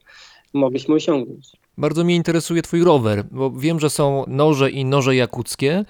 [0.53, 1.51] mogliśmy osiągnąć.
[1.77, 5.85] Bardzo mnie interesuje Twój rower, bo wiem, że są noże i noże jakuckie,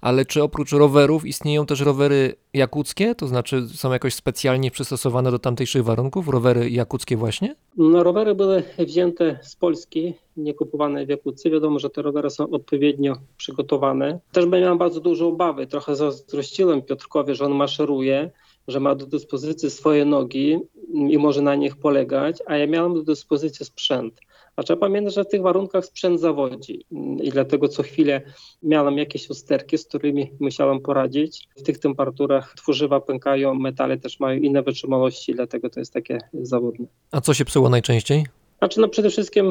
[0.00, 3.14] ale czy oprócz rowerów istnieją też rowery jakuckie?
[3.14, 6.28] To znaczy są jakoś specjalnie przystosowane do tamtejszych warunków?
[6.28, 7.54] Rowery jakuckie właśnie?
[7.76, 11.50] No, rowery były wzięte z Polski, nie kupowane w Jakucji.
[11.50, 14.20] Wiadomo, że te rowery są odpowiednio przygotowane.
[14.32, 15.66] Też miałem bardzo duże obawy.
[15.66, 18.30] Trochę zazdrościłem Piotrkowi, że on maszeruje,
[18.68, 20.58] że ma do dyspozycji swoje nogi
[20.92, 24.20] i może na nich polegać, a ja miałem do dyspozycji sprzęt
[24.56, 26.84] A trzeba pamiętać, że w tych warunkach sprzęt zawodzi
[27.22, 28.22] i dlatego co chwilę
[28.62, 31.48] miałem jakieś usterki, z którymi musiałem poradzić.
[31.56, 36.86] W tych temperaturach tworzywa pękają, metale też mają inne wytrzymałości, dlatego to jest takie zawodne.
[37.10, 38.26] A co się psuło najczęściej?
[38.58, 39.46] Znaczy, no przede wszystkim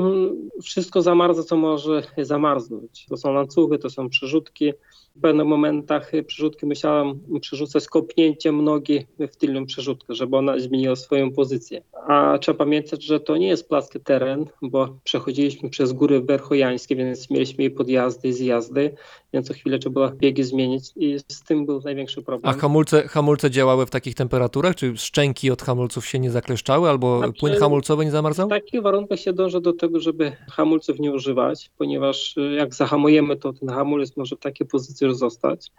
[0.64, 3.06] wszystko zamarza, co może zamarznąć.
[3.10, 4.74] To są łańcuchy, to są przerzutki.
[5.16, 11.32] W pewnych momentach przerzutki musiałem przerzucać kopnięciem nogi w tylną przerzutkę, żeby ona zmieniła swoją
[11.32, 11.82] pozycję.
[12.08, 17.30] A trzeba pamiętać, że to nie jest płaski teren, bo przechodziliśmy przez góry werchojańskie, więc
[17.30, 18.96] mieliśmy i podjazdy, i zjazdy,
[19.34, 22.56] więc co chwilę trzeba było biegi zmienić i z tym był największy problem.
[22.56, 24.76] A hamulce, hamulce działały w takich temperaturach?
[24.76, 28.48] Czy szczęki od hamulców się nie zakleszczały albo Znaczy, płyn hamulcowy nie zamarzał?
[28.48, 33.36] W takich warunkach się dąży do tego, żeby hamulców nie używać, ponieważ y, jak zahamujemy,
[33.36, 35.72] to ten hamulec może w takiej pozycji już zostać.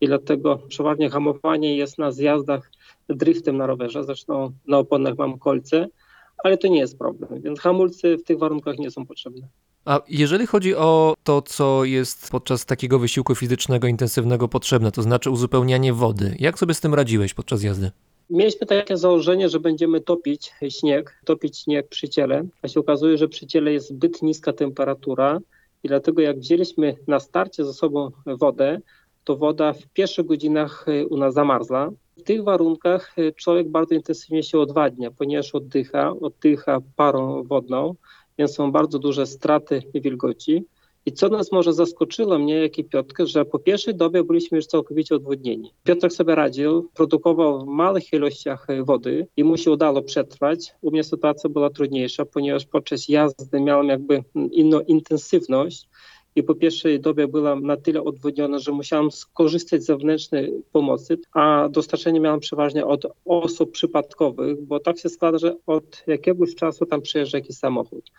[0.00, 2.70] I dlatego przeważnie hamowanie jest na zjazdach
[3.08, 5.88] driftem na rowerze, zresztą na oponach mam kolce,
[6.44, 9.48] ale to nie jest problem, więc hamulce w tych warunkach nie są potrzebne.
[9.84, 15.30] A jeżeli chodzi o to, co jest podczas takiego wysiłku fizycznego intensywnego potrzebne, to znaczy
[15.30, 17.90] uzupełnianie wody, jak sobie z tym radziłeś podczas jazdy?
[18.30, 23.28] Mieliśmy takie założenie, że będziemy topić śnieg, topić śnieg przy ciele, a się okazuje, że
[23.28, 25.38] przy ciele jest zbyt niska temperatura
[25.84, 28.80] i dlatego jak wzięliśmy na starcie ze sobą wodę,
[29.24, 31.90] to woda w pierwszych godzinach y, u nas zamarzła.
[32.18, 37.94] W tych warunkach y, człowiek bardzo intensywnie się odwadnia, ponieważ oddycha, oddycha parą wodną,
[38.38, 40.64] więc są bardzo duże straty wilgoci.
[41.06, 44.66] I co nas może zaskoczyło mnie, jak i Piotrkę, że po pierwszej dobie byliśmy już
[44.66, 45.72] całkowicie odwodnieni.
[45.84, 50.74] Piotrek sobie radził, produkował w małych ilościach wody i mu się udało przetrwać.
[50.80, 55.88] U mnie sytuacja była trudniejsza, ponieważ podczas jazdy miałem jakby inną intensywność
[56.36, 61.68] i po pierwszej dobie byłam na tyle odwodniona, że musiałam skorzystać z zewnętrznej pomocy, a
[61.70, 67.02] dostarczenie miałam przeważnie od osób przypadkowych, bo tak się składa, że od jakiegoś czasu tam
[67.02, 68.10] przyjeżdża jakiś samochód,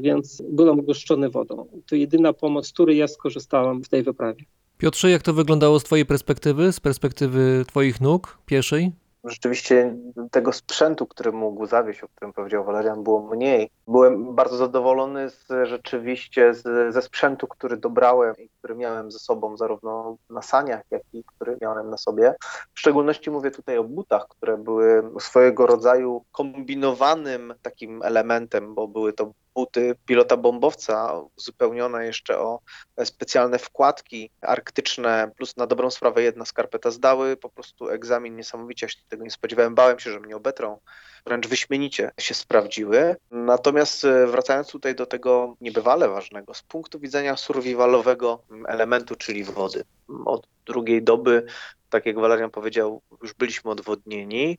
[0.00, 1.66] więc byłam ugoszczony wodą.
[1.86, 4.44] To jedyna pomoc, z której ja skorzystałam w tej wyprawie.
[4.78, 8.92] Piotrze, jak to wyglądało z Twojej perspektywy, z perspektywy Twoich nóg pieszej?
[9.24, 9.96] Rzeczywiście
[10.30, 13.70] tego sprzętu, który mógł zawieść, o którym powiedział Walerian, było mniej.
[13.88, 19.56] Byłem bardzo zadowolony z, rzeczywiście z, ze sprzętu, który dobrałem i który miałem ze sobą
[19.56, 22.34] zarówno na saniach, jak i który miałem na sobie.
[22.74, 29.12] W szczególności mówię tutaj o butach, które były swojego rodzaju kombinowanym takim elementem, bo były
[29.12, 32.60] to buty pilota bombowca, uzupełnione jeszcze o
[33.04, 39.24] specjalne wkładki arktyczne, plus na dobrą sprawę jedna skarpeta zdały po prostu egzamin niesamowicie, tego
[39.24, 40.78] nie spodziewałem, bałem się, że mnie obetrą,
[41.26, 43.16] wręcz wyśmienicie się sprawdziły.
[43.30, 49.84] Natomiast e, wracając tutaj do tego niebywale ważnego, z punktu widzenia survivalowego elementu, czyli wody.
[50.24, 51.46] Od drugiej doby,
[51.90, 54.58] tak jak Walerian powiedział, już byliśmy odwodnieni,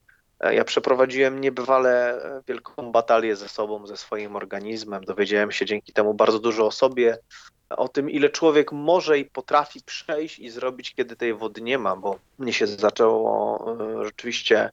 [0.51, 5.03] ja przeprowadziłem niebywale wielką batalię ze sobą, ze swoim organizmem.
[5.03, 7.17] Dowiedziałem się dzięki temu bardzo dużo o sobie,
[7.77, 11.95] o tym, ile człowiek może i potrafi przejść i zrobić, kiedy tej wody nie ma,
[11.95, 13.59] bo mnie się zaczęło
[14.01, 14.69] e, rzeczywiście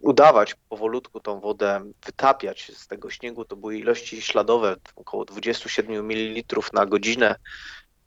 [0.00, 3.44] udawać powolutku tą wodę wytapiać z tego śniegu.
[3.44, 7.36] To były ilości śladowe, około 27 ml na godzinę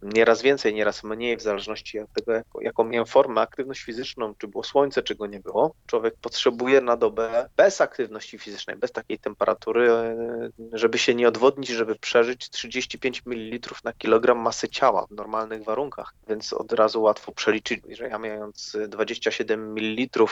[0.02, 2.32] nieraz więcej, nieraz mniej, w zależności od tego,
[2.62, 5.76] jaką miałem formę, aktywność fizyczną, czy było słońce, czy go nie było.
[5.86, 11.70] Człowiek potrzebuje na dobę bez aktywności fizycznej, bez takiej temperatury, e, żeby się nie odwodnić,
[11.70, 17.32] żeby przeżyć 35 ml na kilogram masy ciała w normalnych warunkach, więc od razu łatwo
[17.32, 20.26] przeliczyć, że ja mając 27 ml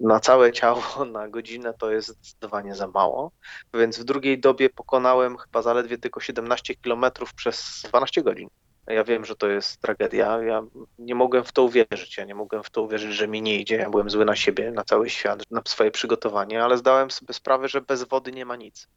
[0.00, 3.30] na całe ciało na godzinę, to jest zdecydowanie za mało,
[3.74, 7.04] więc w drugiej dobie pokonałem chyba zaledwie tylko 17 km
[7.36, 8.48] przez 12 godzin.
[8.86, 10.42] Ja wiem, że to jest tragedia.
[10.42, 10.62] Ja
[10.98, 12.16] nie mogłem w to uwierzyć.
[12.16, 13.76] Ja nie mogłem w to uwierzyć, że mi nie idzie.
[13.76, 17.68] Ja byłem zły na siebie, na cały świat, na swoje przygotowanie, ale zdałem sobie sprawę,
[17.68, 18.88] że bez wody nie ma nic.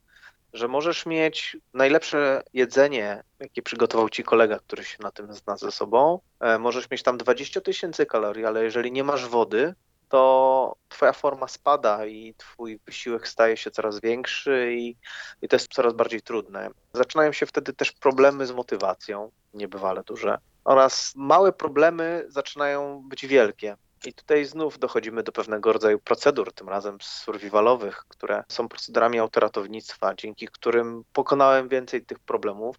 [0.52, 5.70] Że możesz mieć najlepsze jedzenie, jakie przygotował ci kolega, który się na tym zna ze
[5.70, 6.20] sobą.
[6.40, 9.74] E, możesz mieć tam 20 tysięcy kalorii, ale jeżeli nie masz wody,
[10.08, 14.96] to twoja forma spada i twój wysiłek staje się coraz większy i,
[15.42, 16.70] i to jest coraz bardziej trudne.
[16.92, 23.76] Zaczynają się wtedy też problemy z motywacją, niebywale duże, oraz małe problemy zaczynają być wielkie.
[24.04, 30.14] I tutaj znów dochodzimy do pewnego rodzaju procedur, tym razem survivalowych, które są procedurami autoratownictwa,
[30.14, 32.76] dzięki którym pokonałem więcej tych problemów.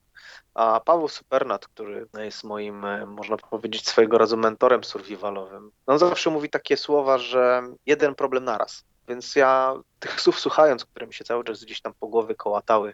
[0.53, 6.49] A Paweł Supernat, który jest moim, można powiedzieć, swojego razu mentorem survivalowym, on zawsze mówi
[6.49, 8.83] takie słowa, że jeden problem naraz.
[9.07, 12.93] Więc ja tych słów słuchając, które mi się cały czas gdzieś tam po głowie kołatały,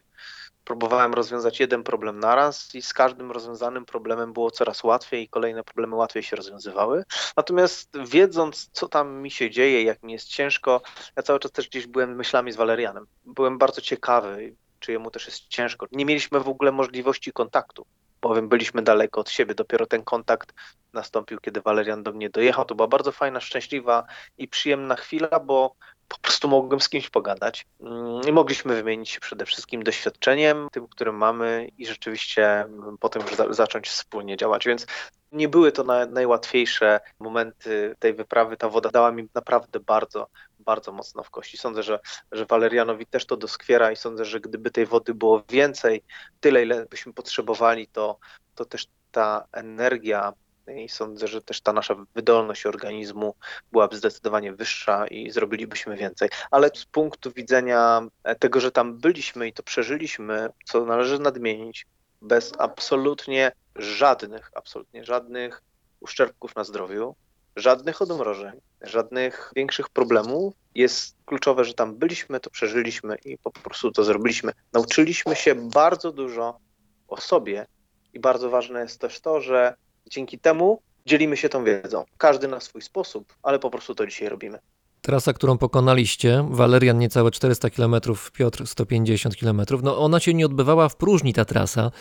[0.66, 5.63] próbowałem rozwiązać jeden problem naraz i z każdym rozwiązanym problemem było coraz łatwiej i kolejne
[5.63, 7.03] problemy łatwiej się rozwiązywały.
[7.38, 10.82] Natomiast wiedząc, co tam mi się dzieje, jak mi jest ciężko,
[11.16, 13.07] ja cały czas też gdzieś byłem myślami z Walerianem.
[13.26, 15.86] Byłem bardzo ciekawy, czy jemu też jest ciężko.
[15.91, 17.86] Nie mieliśmy w ogóle możliwości kontaktu,
[18.22, 19.55] bowiem byliśmy daleko od siebie.
[19.55, 20.53] Dopiero ten kontakt
[20.93, 22.66] nastąpił, kiedy Walerian do mnie dojechał.
[22.66, 24.05] To była bardzo fajna, szczęśliwa
[24.38, 25.76] i przyjemna chwila, bo
[26.08, 30.88] po prostu mogłem z kimś pogadać mm, i mogliśmy wymienić się przede wszystkim doświadczeniem, tym,
[30.88, 34.66] którym mamy i rzeczywiście mm, potem już za zacząć wspólnie działać.
[34.66, 34.88] Więc
[35.32, 38.58] nie były to na, najłatwiejsze momenty tej wyprawy.
[38.58, 40.28] Ta woda dała mi naprawdę bardzo,
[40.60, 41.58] bardzo mocno w kości.
[41.58, 41.99] Sądzę, że,
[42.32, 46.03] że Walerianowi też to doskwiera i sądzę, że gdyby tej wody było więcej,
[46.39, 48.18] tyle ile byśmy potrzebowali, to,
[48.56, 50.34] to też ta energia
[50.68, 53.36] i sądzę, że też ta nasza wydolność organizmu
[53.72, 56.30] byłaby zdecydowanie wyższa i zrobilibyśmy więcej.
[56.51, 58.01] Ale z punktu widzenia
[58.39, 61.88] tego, że tam byliśmy i to przeżyliśmy, co należy nadmienić,
[62.22, 65.61] bez absolutnie żadnych, absolutnie żadnych
[65.99, 67.16] uszczerbków na zdrowiu,
[67.55, 70.53] żadnych odmrożeń, żadnych większych problemów.
[70.76, 74.51] Jest kluczowe, że tam byliśmy, to przeżyliśmy i po prostu to zrobiliśmy.
[74.74, 76.59] Nauczyliśmy się bardzo dużo
[77.07, 77.68] o sobie
[78.13, 79.76] i bardzo ważne jest też to, że
[80.10, 82.06] dzięki temu dzielimy się tą wiedzą.
[82.18, 84.60] Każdy na swój sposób, ale po prostu to dzisiaj robimy.
[85.06, 87.95] Trasa, którą pokonaliście, Walerian niecałe 400 km,
[88.34, 91.91] Piotr 150 km, no ona się nie odbywała w próżni ta trasa,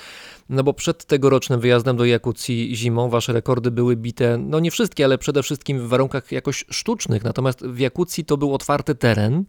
[0.48, 5.04] no bo przed tegorocznym wyjazdem do Jakucji zimą wasze rekordy były bite, no nie wszystkie,
[5.04, 9.44] ale przede wszystkim w warunkach jakoś sztucznych, natomiast w Jakucji to był otwarty teren,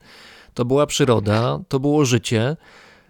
[0.53, 2.57] to była przyroda, to było życie.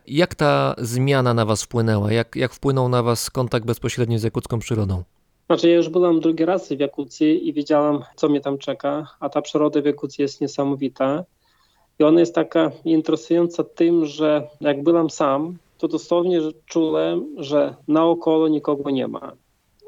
[0.08, 2.12] Jak ta zmiana na was wpłynęła?
[2.12, 5.04] Jak, jak wpłynął na was kontakt bezpośredni z jakucką przyrodą?
[5.48, 9.30] Znaczy, ja już byłam drugi raz w Jakucji i wiedziałam, co mnie tam czeka, a
[9.30, 11.24] ta przyroda w Jakucji jest niesamowita.
[12.00, 18.48] I ona jest taka interesująca tym, że jak byłam sam, to dosłownie czułem, że naokoło
[18.48, 19.32] nikogo nie ma.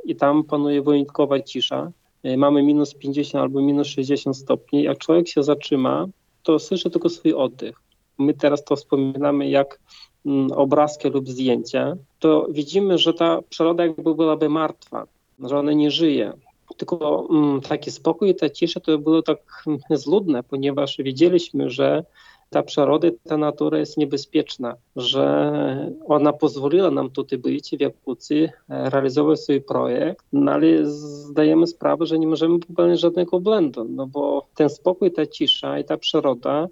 [0.05, 1.91] I tam panuje wyjątkowa cisza.
[2.37, 4.83] Mamy minus 50 albo minus 60 stopni.
[4.83, 6.05] Jak człowiek się zatrzyma,
[6.43, 7.81] to słyszy tylko swój oddech.
[8.17, 9.79] My teraz to wspominamy jak
[10.25, 11.95] mm, obrazki lub zdjęcia.
[12.19, 15.07] To widzimy, że ta przyroda jakby byłaby martwa
[15.39, 16.33] że ona nie żyje.
[16.77, 22.03] Tylko mm, taki spokój i ta cisza to było tak mm, zludne, ponieważ wiedzieliśmy, że
[22.49, 28.89] ta przyroda, ta natura jest niebezpieczna, że ona pozwoliła nam tutaj być w Jakucji, e,
[28.89, 34.47] realizować swój projekt, no ale zdajemy sprawę, że nie możemy popełnić żadnego błędu, no bo
[34.55, 36.67] ten spokój, ta cisza i ta przyroda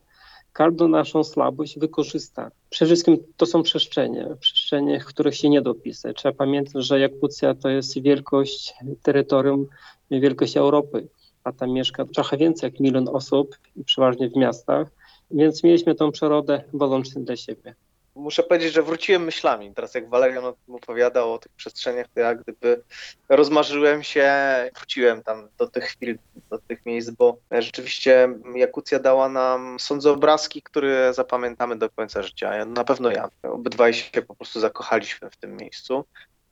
[0.56, 2.52] każdą naszą słabość wykorzysta.
[2.70, 6.18] Przede wszystkim to są przestrzenie, przestrzenie, których się nie dopisać.
[6.18, 9.68] Trzeba pamiętać, że Jakucja to jest wielkość terytorium,
[10.12, 11.08] wielkość Europy,
[11.44, 14.88] a tam mieszka trochę więcej jak milion osób, przeważnie w miastach,
[15.32, 17.76] więc mieliśmy tą przyrodę wyłącznie dla siebie
[18.16, 19.74] muszę powiedzieć, że wróciłem myślami.
[19.76, 22.82] Teraz jak Walerian opowiadał o tych przestrzeniach, to ja gdyby
[23.30, 24.34] rozmarzyłem się,
[24.76, 26.18] wróciłem tam do tych chwil,
[26.50, 32.66] do tych miejsc, bo rzeczywiście Jakucja dała nam, sądzę, obrazki, które zapamiętamy do końca życia.
[32.66, 33.30] Na pewno ja.
[33.44, 36.06] Obydwaj się po prostu zakochaliśmy w tym miejscu.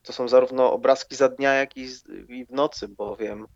[0.04, 1.88] To są zarówno obrazki za dnia, jak i
[2.46, 3.48] w nocy, bowiem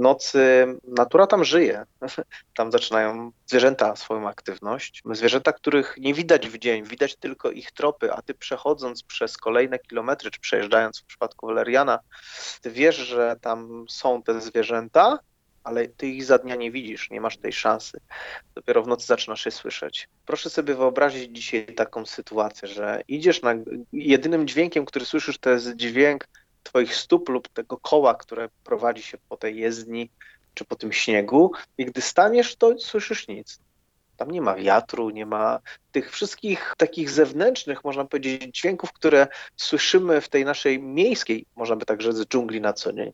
[0.00, 1.84] nocy natura tam żyje.
[2.56, 5.02] Tam zaczynają zwierzęta swoją aktywność.
[5.12, 9.78] Zwierzęta, których nie widać w dzień, widać tylko ich tropy, a ty przechodząc przez kolejne
[9.78, 11.98] kilometry, czy przejeżdżając w przypadku Valeriana,
[12.60, 15.18] ty wiesz, że tam są te zwierzęta,
[15.64, 18.00] ale ty ich za dnia nie widzisz, nie masz tej szansy.
[18.54, 20.08] Dopiero w nocy zaczynasz je słyszeć.
[20.26, 23.54] Proszę sobie wyobrazić dzisiaj taką sytuację, że idziesz na.
[23.92, 26.28] Jedynym dźwiękiem, który słyszysz, to jest dźwięk
[26.62, 30.10] Twoich stóp lub tego koła, które prowadzi się po tej jezdni
[30.54, 33.60] czy po tym śniegu, i gdy staniesz, to słyszysz nic.
[34.16, 35.58] Tam nie ma wiatru, nie ma
[35.92, 41.86] tych wszystkich takich zewnętrznych, można powiedzieć, dźwięków, które słyszymy w tej naszej miejskiej, można by
[41.86, 43.12] tak rzec, dżungli na co dzień.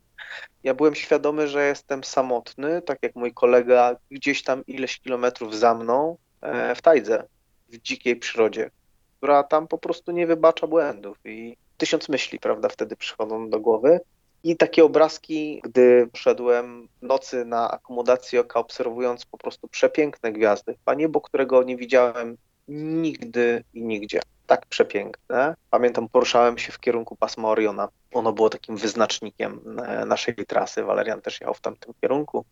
[0.62, 5.74] Ja byłem świadomy, że jestem samotny, tak jak mój kolega gdzieś tam ileś kilometrów za
[5.74, 7.24] mną e, w tajdze,
[7.68, 8.70] w dzikiej przyrodzie,
[9.18, 14.00] która tam po prostu nie wybacza błędów i tysiąc myśli, prawda, wtedy przychodzą do głowy.
[14.42, 20.94] I takie obrazki, gdy szedłem nocy na akomodację oka, obserwując po prostu przepiękne gwiazdy, a
[20.94, 22.36] niebo, którego nie widziałem
[22.68, 24.20] nigdy i nigdzie.
[24.46, 25.54] Tak przepiękne.
[25.70, 27.88] Pamiętam, poruszałem się w kierunku pasma Oriona.
[28.12, 30.82] Ono było takim wyznacznikiem e, naszej trasy.
[30.82, 32.44] Walerian też jechał w tamtym kierunku.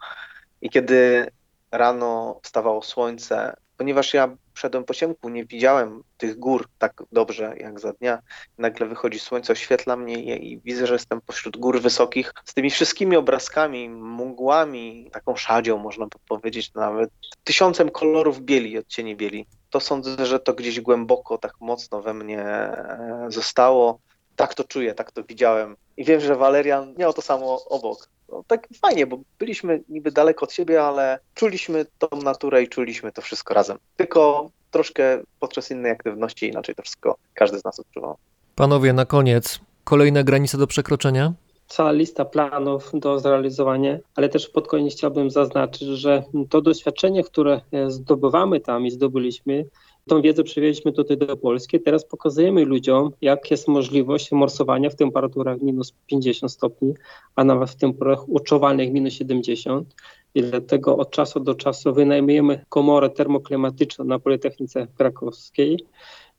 [0.62, 1.30] I kiedy
[1.70, 7.80] rano wstawało słońce, ponieważ ja szedłem po ciemku, nie widziałem tych gór tak dobrze jak
[7.80, 8.18] za dnia.
[8.59, 13.16] Nagle wychodzi słońce, oświetla mnie i, widzę, że jestem pośród gór wysokich z tymi wszystkimi
[13.16, 17.11] obrazkami, mgłami, taką szadzią można powiedzieć nawet,
[17.44, 19.46] tysiącem kolorów bieli, odcieni bieli.
[19.70, 23.98] To sądzę, że to gdzieś głęboko, tak mocno we mnie e, zostało.
[24.37, 25.76] Tak to czuję, tak to widziałem.
[25.97, 30.45] I wiem, że Walerian miał to samo obok no, tak fajnie, bo byliśmy niby daleko
[30.45, 33.78] od siebie, ale czuliśmy tą naturę i czuliśmy to wszystko razem.
[33.97, 38.16] Tylko troszkę podczas innej aktywności inaczej to wszystko każdy z nas odczuwał.
[38.55, 41.32] Panowie, na koniec, kolejna granica do przekroczenia?
[41.68, 47.61] cała lista planów do zrealizowania, ale też pod koniec chciałbym zaznaczyć, że to doświadczenie, które
[47.89, 49.64] zdobywamy tam i zdobyliśmy,
[50.07, 51.80] tą wiedzę przywieźliśmy tutaj do Polski.
[51.80, 56.94] Teraz pokazujemy ludziom, jak jest możliwość morsowania w temperaturach minus 50 stopni,
[57.36, 59.94] a nawet w temperaturach uczuwalnych minus 70.
[60.34, 65.84] I dlatego od czasu do czasu wynajmujemy komorę termoklimatyczną na Politechnice Krakowskiej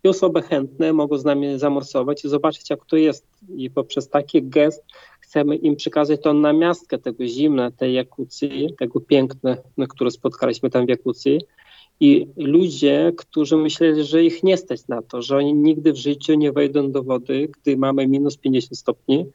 [0.03, 3.27] i osoby chętne mogą z nami zamorsować i zobaczyć, jak to jest.
[3.55, 4.83] I poprzez taki gest
[5.19, 9.57] chcemy im przekazać tą namiastkę tego zimna, tej Jakucji, tego piękne,
[9.89, 11.41] które spotkaliśmy tam w Jakucji.
[11.99, 16.33] I ludzie, którzy myśleli, że ich nie stać na to, że oni nigdy w życiu
[16.33, 19.25] nie wejdą do wody, gdy mamy minus 50 stopni,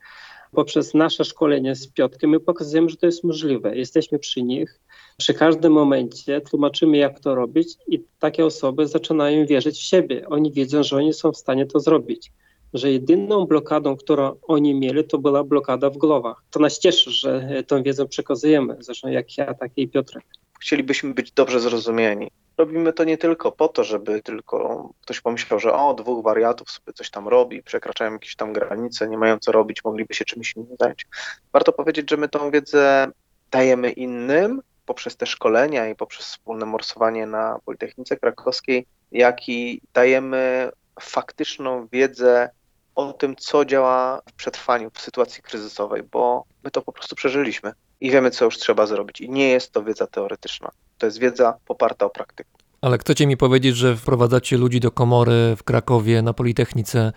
[0.52, 3.76] poprzez nasze szkolenie z Piotkiem my pokazujemy, że to jest możliwe.
[3.76, 4.80] Jesteśmy przy nich,
[5.16, 10.28] przy każdym momencie tłumaczymy, jak to robić i takie osoby zaczynają wierzyć w siebie.
[10.28, 12.32] Oni wiedzą, że oni są w stanie to zrobić.
[12.74, 16.44] Że jedyną blokadą, którą oni mieli, to była blokada w głowach.
[16.50, 20.24] To nas cieszy, że tą wiedzę przekazujemy, zresztą jak ja, tak i Piotrek.
[20.60, 22.28] Chcielibyśmy być dobrze zrozumieni.
[22.60, 26.92] Robimy to nie tylko po to, żeby tylko ktoś pomyślał, że o, dwóch wariatów sobie
[26.92, 30.76] coś tam robi, przekraczają jakieś tam granice, nie mają co robić, mogliby się czymś innym
[30.80, 31.06] zająć.
[31.52, 33.08] Warto powiedzieć, że my tą wiedzę
[33.50, 40.70] dajemy innym poprzez te szkolenia i poprzez wspólne morsowanie na Politechnice Krakowskiej, jak i dajemy
[41.00, 42.50] faktyczną wiedzę
[42.94, 47.72] o tym, co działa w przetrwaniu w sytuacji kryzysowej, bo my to po prostu przeżyliśmy
[48.00, 49.20] i wiemy, co już trzeba zrobić.
[49.20, 50.70] I nie jest to wiedza teoretyczna.
[50.98, 52.50] To jest wiedza poparta o praktykę.
[52.80, 57.12] Ale chcecie mi powiedzieć, że wprowadzacie ludzi do komory w Krakowie na Politechnice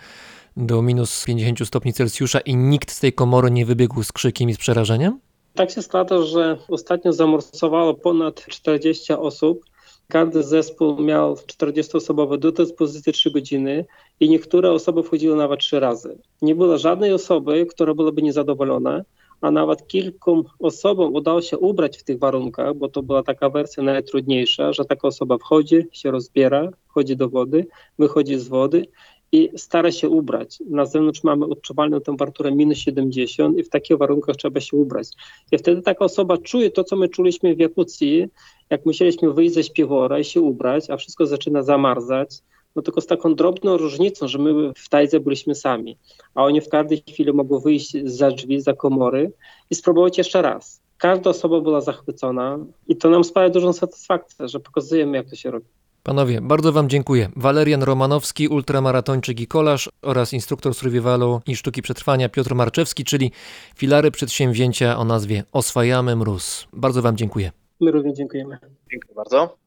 [0.58, 4.54] do minus 50 stopni Celsjusza i nikt z tej komory nie wybiegł z krzykiem i
[4.54, 5.20] z przerażeniem?
[5.56, 9.66] Tak się składa, że ostatnio zamorsowało ponad 40 osób.
[10.08, 13.86] Każdy zespół miał 40-osobowy do dyspozycji 3 godziny
[14.20, 16.18] i niektóre osoby wchodziły nawet 3 razy.
[16.42, 19.04] Nie było żadnej osoby, która byłaby niezadowolona
[19.44, 23.84] a nawet kilku osobom udało się ubrać w tych warunkach, bo to była taka wersja
[23.84, 27.68] najtrudniejsza, że taka osoba wchodzi, się rozbiera, wchodzi do wody,
[28.00, 28.86] wychodzi z wody
[29.34, 30.60] i stara się ubrać.
[30.70, 35.08] Na zewnątrz mamy odczuwalną temperaturę minus 70 i w takich warunkach trzeba się ubrać.
[35.52, 38.28] I wtedy taka osoba czuje to, co my czuliśmy w Jakucji,
[38.70, 42.30] jak musieliśmy wyjść ze śpiwora i się ubrać, a wszystko zaczyna zamarzać,
[42.76, 45.98] no tylko z taką drobną różnicą, że my w Tajdze byliśmy sami,
[46.36, 49.32] a oni w każdej chwili mogą wyjść za drzwi, za komory
[49.70, 50.82] i spróbować jeszcze raz.
[50.98, 55.52] Każda osoba była zachwycona i to nam sprawia dużą satysfakcję, że pokazujemy, jak to się
[55.52, 55.66] robi.
[56.04, 57.30] Panowie, bardzo Wam dziękuję.
[57.36, 63.32] Walerian Romanowski, ultramaratończyk i kolarz oraz instruktor survivalu i sztuki przetrwania Piotr Marczewski, czyli
[63.76, 66.68] filary przedsięwzięcia o nazwie Oswajamy Mróz.
[66.74, 67.52] Bardzo Wam dziękuję.
[67.82, 68.58] My również dziękujemy.
[68.92, 69.63] Dziękuję bardzo.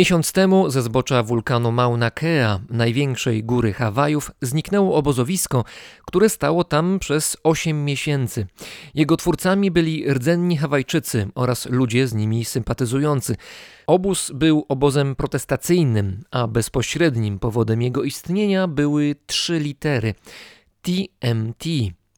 [0.00, 5.64] Miesiąc temu ze zbocza wulkanu Mauna Kea, największej góry Hawajów, zniknęło obozowisko,
[6.06, 8.46] które stało tam przez 8 miesięcy.
[8.94, 13.36] Jego twórcami byli rdzenni Hawajczycy oraz ludzie z nimi sympatyzujący.
[13.86, 20.14] Obóz był obozem protestacyjnym, a bezpośrednim powodem jego istnienia były trzy litery
[20.82, 21.64] TMT,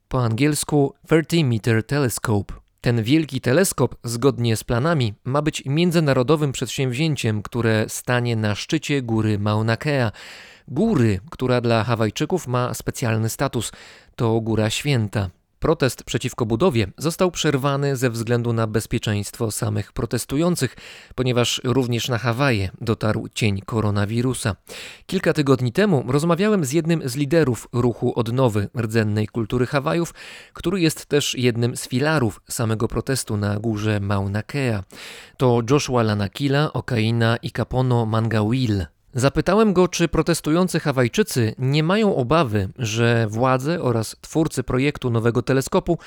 [0.08, 2.61] po angielsku 30 Meter Telescope.
[2.82, 9.38] Ten wielki teleskop, zgodnie z planami, ma być międzynarodowym przedsięwzięciem, które stanie na szczycie góry
[9.38, 10.12] Mauna Kea.
[10.68, 13.72] Góry, która dla Hawajczyków ma specjalny status.
[14.16, 15.30] To góra święta.
[15.62, 20.76] Protest przeciwko budowie został przerwany ze względu na bezpieczeństwo samych protestujących,
[21.14, 24.56] ponieważ również na Hawaje dotarł cień koronawirusa.
[25.06, 30.14] Kilka tygodni temu rozmawiałem z jednym z liderów ruchu odnowy rdzennej kultury Hawajów,
[30.52, 34.82] który jest też jednym z filarów samego protestu na górze Mauna Kea.
[35.36, 38.86] To Joshua Lanakila, Okaina i Kapono Mangawil.
[39.14, 45.98] Zapytałem go, czy protestujący Hawajczycy nie mają obawy, że władze oraz twórcy projektu nowego teleskopu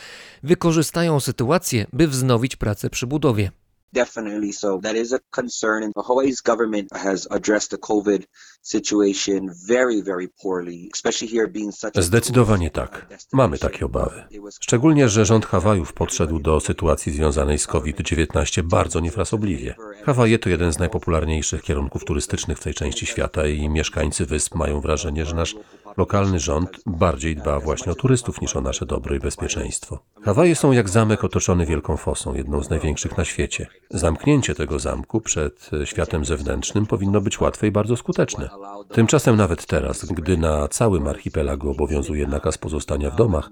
[0.43, 3.51] wykorzystają sytuację, by wznowić pracę przy budowie.
[3.95, 4.79] Definitely so.
[4.81, 5.83] That is a concern.
[5.83, 8.27] And Hawaii's government has addressed the COVID
[8.61, 13.07] situation very, very poorly, especially here being such Zdecydowanie tak.
[13.33, 14.23] Mamy takie obawy.
[14.59, 19.75] Szczególnie, że rząd Hawajów podszedł do sytuacji związanej z COVID-19 bardzo niefrasobliwie.
[20.05, 24.81] Hawaje to jeden z najpopularniejszych kierunków turystycznych w tej części świata i mieszkańcy wysp mają
[24.81, 25.55] wrażenie, że nasz
[25.97, 29.99] lokalny rząd bardziej dba właśnie o turystów niż o nasze dobro i bezpieczeństwo.
[30.23, 33.67] Hawaje są jak zamek otoczony wielką fosą, jedną z największych na świecie.
[33.89, 38.49] Zamknięcie tego zamku przed światem zewnętrznym powinno być łatwe i bardzo skuteczne.
[38.91, 43.49] Tymczasem nawet teraz, gdy na całym archipelagu obowiązuje nakaz pozostania w domach,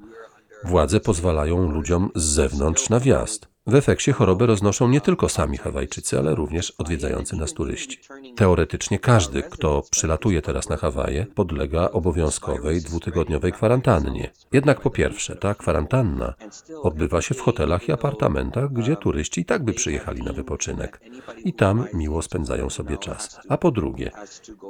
[0.64, 3.53] władze pozwalają ludziom z zewnątrz na wjazd.
[3.68, 8.00] W efekcie chorobę roznoszą nie tylko sami Hawajczycy, ale również odwiedzający nas turyści.
[8.36, 14.32] Teoretycznie każdy, kto przylatuje teraz na Hawaje, podlega obowiązkowej dwutygodniowej kwarantannie.
[14.52, 16.34] Jednak po pierwsze, ta kwarantanna
[16.82, 21.02] odbywa się w hotelach i apartamentach, gdzie turyści i tak by przyjechali na wypoczynek
[21.38, 23.40] i tam miło spędzają sobie czas.
[23.50, 24.12] A po drugie,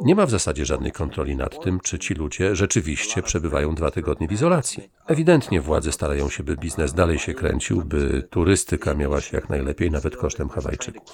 [0.01, 4.27] nie ma w zasadzie żadnej kontroli nad tym, czy ci ludzie rzeczywiście przebywają dwa tygodnie
[4.27, 4.89] w izolacji.
[5.07, 9.91] Ewidentnie władze starają się, by biznes dalej się kręcił, by turystyka miała się jak najlepiej,
[9.91, 11.13] nawet kosztem Hawajczyków.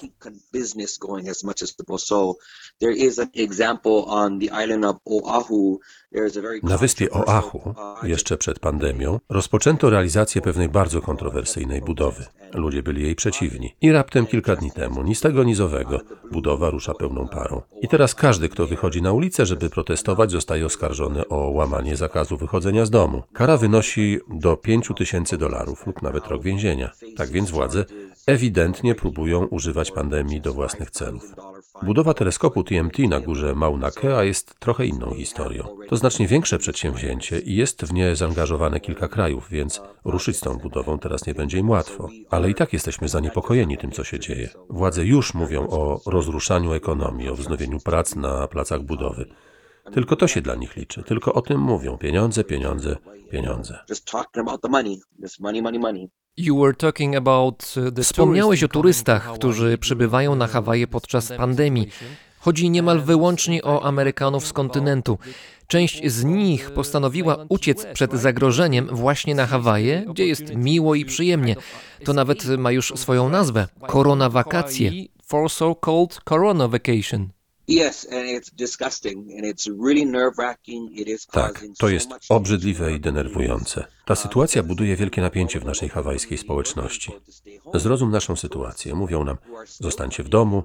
[6.62, 12.26] Na wyspie Oahu, uh, jeszcze przed pandemią, rozpoczęto realizację pewnej bardzo kontrowersyjnej budowy.
[12.54, 13.74] Ludzie byli jej przeciwni.
[13.80, 16.00] I raptem kilka dni temu, ni z tego, ni z owego,
[16.32, 17.62] budowa rusza pełną parą.
[17.82, 22.86] I teraz każdy, kto wychodzi na ulicę, żeby protestować, zostaje oskarżony o łamanie zakazu wychodzenia
[22.86, 23.22] z domu.
[23.32, 26.90] Kara wynosi do 5 tysięcy dolarów lub nawet rok więzienia.
[27.16, 27.84] Tak więc władze
[28.26, 31.34] ewidentnie próbują używać pandemii do własnych celów.
[31.82, 35.64] Budowa teleskopu TMT na górze Mauna Kea jest trochę inną historią.
[35.88, 40.58] To znacznie większe przedsięwzięcie i jest w nie zaangażowane kilka krajów, więc ruszyć z tą
[40.58, 42.08] budową teraz nie będzie im łatwo.
[42.30, 44.48] Ale i tak jesteśmy zaniepokojeni tym, co się dzieje.
[44.70, 49.26] Władze już mówią o rozruszaniu ekonomii, o wznowieniu prac na placach budowy.
[49.92, 51.98] Tylko to się dla nich liczy, tylko o tym mówią.
[51.98, 52.96] Pieniądze, pieniądze,
[53.30, 53.78] pieniądze.
[57.76, 61.88] Uh, the Wspomniałeś o turystach, którzy przybywają na Hawaje podczas pandemii.
[62.38, 65.18] Chodzi niemal wyłącznie o Amerykanów z kontynentu.
[65.66, 71.56] Część z nich postanowiła uciec przed zagrożeniem właśnie na Hawaje, gdzie jest miło i przyjemnie.
[72.04, 74.92] To nawet ma już swoją nazwę Korona Wakacje.
[75.24, 77.28] For so-called Corona Vacation.
[77.70, 80.98] Yes, and it's disgusting and it's really nerve-wracking.
[80.98, 83.84] It is Tak, to jest obrzydliwe i denerwujące.
[84.06, 87.12] Ta sytuacja buduje wielkie napięcie w naszej hawajskiej społeczności.
[87.74, 88.94] Zrozum naszą sytuację.
[88.94, 90.62] Mówią nam, zostańcie w domu,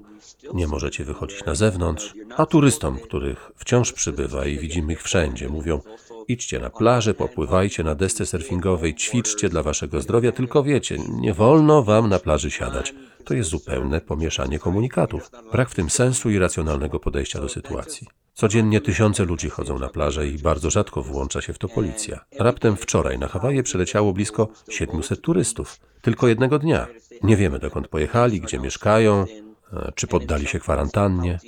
[0.54, 2.14] nie możecie wychodzić na zewnątrz.
[2.36, 5.80] A turystom, których wciąż przybywa i widzimy ich wszędzie, mówią,
[6.28, 11.82] idźcie na plażę, popływajcie na desce surfingowej, ćwiczcie dla waszego zdrowia, tylko wiecie, nie wolno
[11.82, 12.94] wam na plaży siadać.
[13.26, 15.30] To jest zupełne pomieszanie komunikatów.
[15.52, 18.06] Brak w tym sensu i racjonalnego podejścia do sytuacji.
[18.34, 22.24] Codziennie tysiące ludzi chodzą na plażę i bardzo rzadko włącza się w to policja.
[22.38, 25.80] Raptem wczoraj na Hawaje przyleciało blisko 700 turystów.
[26.02, 26.86] Tylko jednego dnia.
[27.22, 29.24] Nie wiemy dokąd pojechali, gdzie mieszkają,
[29.72, 31.38] e, czy poddali się kwarantannie.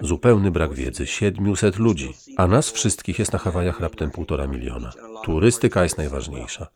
[0.00, 1.06] Zupełny brak wiedzy.
[1.06, 2.14] 700 ludzi.
[2.36, 4.92] A nas wszystkich jest na Hawajach raptem półtora miliona.
[5.24, 6.66] Turystyka jest najważniejsza.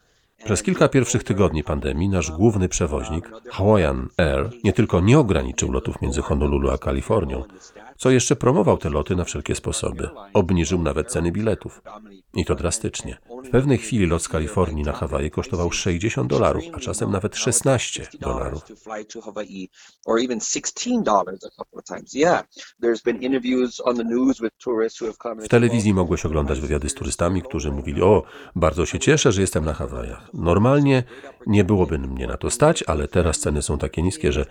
[0.47, 6.03] Przez kilka pierwszych tygodni pandemii nasz główny przewoźnik, Hawaiian Air, nie tylko nie ograniczył lotów
[6.03, 7.45] między Honolulu a Kalifornią,
[7.97, 10.09] co jeszcze promował te loty na wszelkie sposoby.
[10.35, 11.83] Obniżył nawet ceny biletów.
[12.35, 13.17] I to drastycznie.
[13.47, 18.07] W pewnej chwili lot z Kalifornii na Hawaje kosztował 60 dolarów, a czasem nawet 16
[18.21, 18.63] dolarów.
[25.43, 28.23] W telewizji mogłeś oglądać wywiady z turystami, którzy mówili: O,
[28.57, 30.31] bardzo się cieszę, że jestem na Hawajach.
[30.35, 31.05] Normalnie
[31.47, 34.47] nie byłoby mnie na to stać, ale teraz ceny są takie niskie, że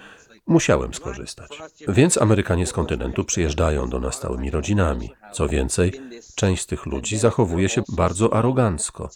[0.48, 1.62] musiałem skorzystać.
[1.88, 5.10] Więc Amerykanie z kontynentu przyjeżdżają do nas całymi rodzinami.
[5.36, 5.91] Co więcej,
[6.36, 9.09] część z tych ludzi zachowuje się bardzo arogancko.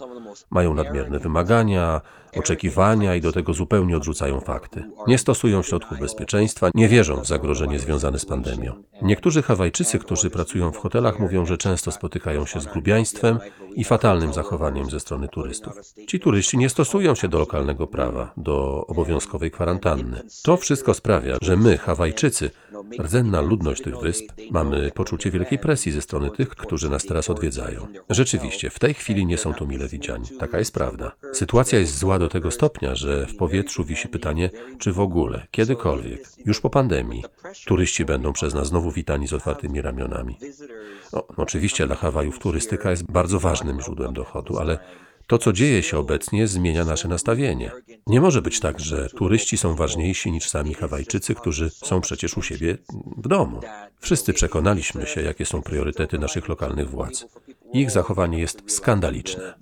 [0.50, 2.02] Mają nadmierne wymagania,
[2.38, 4.84] oczekiwania i do tego zupełnie odrzucają fakty.
[5.08, 8.84] Nie stosują środków bezpieczeństwa, nie wierzą w zagrożenie związane z pandemią.
[9.02, 13.40] Niektórzy Hawajczycy, którzy pracują w hotelach, mówią, że często spotykają się z grubiaństwem
[13.76, 15.74] i fatalnym zachowaniem ze strony turystów.
[16.08, 20.22] Ci turyści nie stosują się do lokalnego prawa, do obowiązkowej kwarantanny.
[20.44, 22.52] To wszystko sprawia, że my, Hawajczycy,
[23.00, 27.88] rdzenna ludność tych wysp, mamy poczucie wielkiej presji ze strony tych, którzy nas teraz odwiedzają.
[28.10, 30.28] Rzeczywiście, w tej chwili nie są tu mile widziani.
[30.40, 31.12] Taka jest prawda.
[31.34, 34.50] Sytuacja jest zła do tego stopnia, że w powietrzu wisi pytanie,
[34.80, 37.24] czy w ogóle, kiedykolwiek, już po pandemii,
[37.66, 40.38] turyści będą przez nas znowu witani z otwartymi ramionami.
[41.38, 44.80] Oczywiście dla Hawajów turystyka jest bardzo ważnym źródłem dochodu, ale
[45.30, 47.72] to, co dzieje się obecnie, zmienia nasze nastawienie.
[48.08, 52.42] Nie może być tak, że turyści są ważniejsi niż sami Hawajczycy, którzy są przecież u
[52.42, 52.78] siebie
[53.18, 53.62] w domu.
[54.00, 57.26] Wszyscy przekonaliśmy się, jakie są priorytety naszych lokalnych władz.
[57.74, 59.54] Ich zachowanie jest skandaliczne.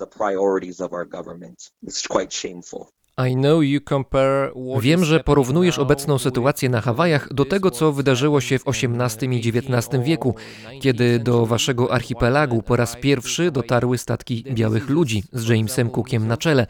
[4.80, 9.50] Wiem, że porównujesz obecną sytuację na Hawajach do tego, co wydarzyło się w XVIII i
[9.50, 10.36] XIX wieku,
[10.82, 16.38] kiedy do waszego archipelagu po raz pierwszy dotarły statki białych ludzi z Jamesem Cookiem na
[16.38, 16.68] czele.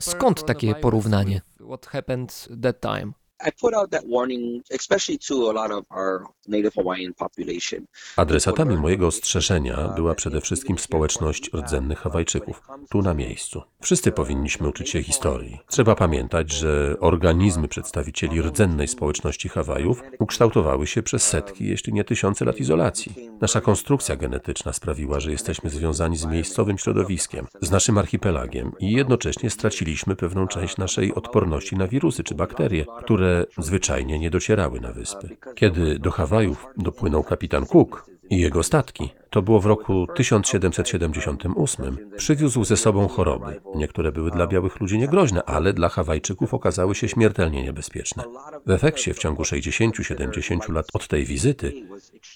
[0.00, 1.40] Skąd takie porównanie?
[1.60, 3.19] I
[3.60, 7.86] put out that warning, especially to a lot of our native Hawaiian population.
[8.16, 13.62] Adresatami mojego ostrzeżenia była przede wszystkim społeczność rdzennych Hawajczyków, tu na miejscu.
[13.80, 15.58] Wszyscy powinniśmy uczyć się historii.
[15.68, 22.44] Trzeba pamiętać, że organizmy przedstawicieli rdzennej społeczności Hawajów ukształtowały się przez setki, jeśli nie tysiące
[22.44, 23.30] lat izolacji.
[23.40, 29.50] Nasza konstrukcja genetyczna sprawiła, że jesteśmy związani z miejscowym środowiskiem, z naszym archipelagiem i jednocześnie
[29.50, 35.36] straciliśmy pewną część naszej odporności na wirusy czy bakterie, które zwyczajnie nie docierały na wyspy.
[35.54, 42.64] Kiedy do Hawajów dopłynął kapitan Cook i jego statki, to było w roku 1778, przywiózł
[42.64, 43.60] ze sobą choroby.
[43.74, 48.24] Niektóre były dla białych ludzi niegroźne, ale dla Hawajczyków okazały się śmiertelnie niebezpieczne.
[48.66, 51.72] W efekcie w ciągu 60-70 lat od tej wizyty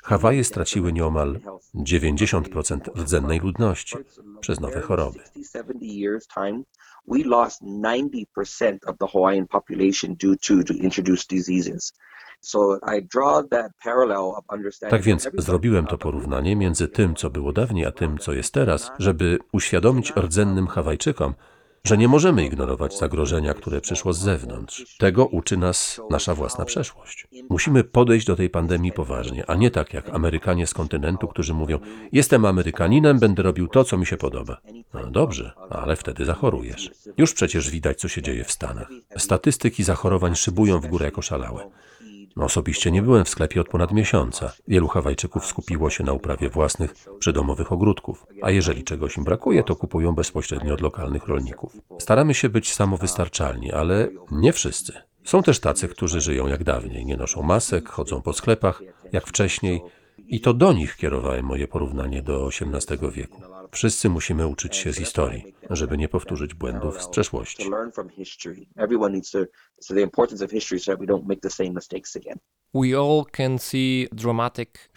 [0.03, 1.41] Hawaje straciły nieomal
[1.75, 3.97] 90% rdzennej ludności
[4.41, 5.19] przez nowe choroby.
[7.07, 11.93] 70 years time, we lost 90% of the Hawaiian population due to, to introduced diseases.
[14.91, 18.91] Tak więc zrobiłem to porównanie między tym, co było dawniej, a tym, co jest teraz,
[18.99, 21.35] żeby uświadomić rdzennym Hawajczykom,
[21.87, 24.97] że nie możemy ignorować zagrożenia, które przyszło z zewnątrz.
[24.99, 27.29] Tego uczy nas nasza własna przeszłość.
[27.51, 31.79] Musimy podejść do tej pandemii poważnie, a nie tak jak Amerykanie z kontynentu, którzy mówią:
[32.13, 34.57] Jestem Amerykaninem, będę robił to, co mi się podoba.
[34.95, 36.91] No dobrze, ale wtedy zachorujesz.
[37.19, 38.89] Już przecież widać, co się dzieje w Stanach.
[39.17, 41.71] Statystyki zachorowań szybują w górę jako szalałe.
[42.37, 44.53] Osobiście nie byłem w sklepie od ponad miesiąca.
[44.69, 49.77] Wielu Hawajczyków skupiło się na uprawie własnych, przydomowych ogródków, a jeżeli czegoś im brakuje, to
[49.77, 51.77] kupują bezpośrednio od lokalnych rolników.
[51.99, 54.93] Staramy się być samowystarczalni, ale nie wszyscy.
[55.25, 58.83] Są też tacy, którzy żyją jak dawniej, nie noszą masek, chodzą po sklepach
[59.13, 59.83] jak wcześniej
[60.19, 63.43] i to do nich kierowałem moje porównanie do XVIII wieku.
[63.75, 67.71] Wszyscy musimy uczyć się z historii, żeby nie powtórzyć błędów z przeszłości.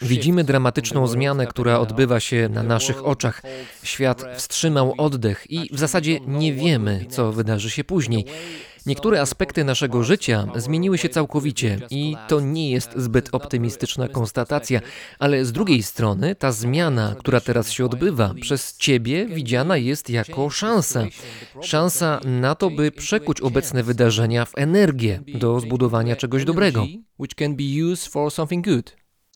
[0.00, 3.42] Widzimy dramatyczną zmianę, która odbywa się na naszych oczach.
[3.82, 8.24] Świat wstrzymał oddech i w zasadzie nie wiemy, co wydarzy się później.
[8.88, 14.80] Niektóre aspekty naszego życia zmieniły się całkowicie i to nie jest zbyt optymistyczna konstatacja,
[15.18, 20.50] ale z drugiej strony ta zmiana, która teraz się odbywa, przez Ciebie widziana jest jako
[20.50, 21.06] szansa.
[21.62, 26.86] Szansa na to, by przekuć obecne wydarzenia w energię do zbudowania czegoś dobrego.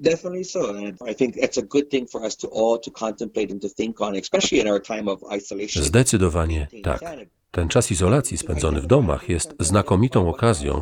[0.00, 0.68] Definitely so.
[0.68, 3.68] And I think it's a good thing for us to all to contemplate and to
[3.68, 5.84] think on, especially in our time of isolation.
[5.84, 7.00] Zdecydowanie tak.
[7.52, 10.80] Ten czas izolacji spędzony w domach jest znakomitą okazją,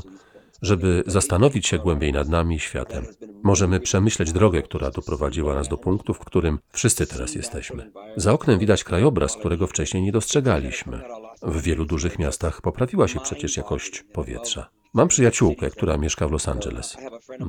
[0.62, 3.06] żeby zastanowić się głębiej nad nami i światem.
[3.42, 7.90] Możemy przemyśleć drogę, która doprowadziła nas do punktu, w którym wszyscy teraz jesteśmy.
[8.16, 11.00] Za oknem widać krajobraz, którego wcześniej nie dostrzegaliśmy.
[11.42, 14.68] W wielu dużych miastach poprawiła się przecież jakość powietrza.
[14.94, 16.96] Mam przyjaciółkę, która mieszka w Los Angeles.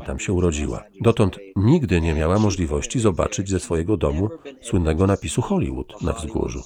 [0.05, 0.83] Tam się urodziła.
[1.01, 4.29] Dotąd nigdy nie miała możliwości zobaczyć ze swojego domu
[4.61, 6.63] słynnego napisu Hollywood na wzgórzu.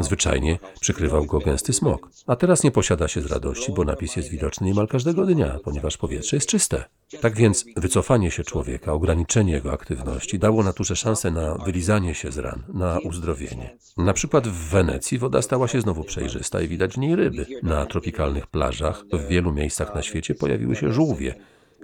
[0.00, 2.08] Zwyczajnie przykrywał go gęsty smog.
[2.26, 5.96] A teraz nie posiada się z radości, bo napis jest widoczny niemal każdego dnia, ponieważ
[5.96, 6.84] powietrze jest czyste.
[7.20, 12.38] Tak więc wycofanie się człowieka, ograniczenie jego aktywności dało naturze szansę na wylizanie się z
[12.38, 13.76] ran, na uzdrowienie.
[13.96, 17.46] Na przykład w Wenecji woda stała się znowu przejrzysta i widać w niej ryby.
[17.62, 21.34] Na tropikalnych plażach w wielu miejscach na świecie pojawiły się żółwie,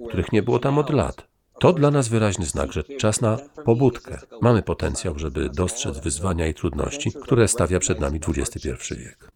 [0.08, 1.28] których nie było tam od lat.
[1.60, 4.18] To dla nas wyraźny znak, że czas na pobudkę.
[4.40, 9.30] Mamy potencjał, żeby dostrzec wyzwania i trudności, które stawia przed nami XXI wiek.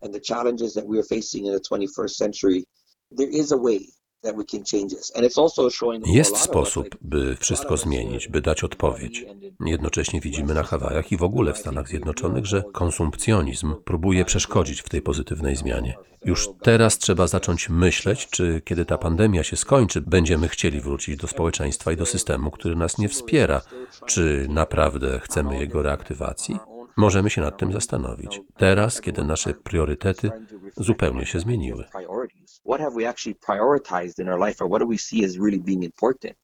[4.24, 4.62] And the challenges that we're facing in the 21st century, there is a way that
[4.62, 5.12] we can change this.
[5.16, 9.26] And it's also showing that for a Jest sposób, by wszystko zmienić, by dać odpowiedź.
[9.66, 14.88] Jednocześnie widzimy na Hawajach i w ogóle w Stanach Zjednoczonych, że konsumpcjonizm próbuje przeszkodzić w
[14.88, 15.94] tej pozytywnej zmianie.
[16.24, 21.28] Już teraz trzeba zacząć myśleć, czy kiedy ta pandemia się skończy, będziemy chcieli wrócić do
[21.28, 23.60] społeczeństwa i do systemu, który nas nie wspiera.
[24.06, 26.56] Czy naprawdę chcemy jego reaktywacji?
[26.96, 28.40] Możemy się nad tym zastanowić.
[28.56, 30.30] Teraz, kiedy nasze priorytety
[30.76, 31.84] zupełnie się zmieniły.
[32.52, 32.60] Priorities.
[32.64, 35.58] What have we actually prioritized in our life, or what do we see as really
[35.58, 36.34] being important?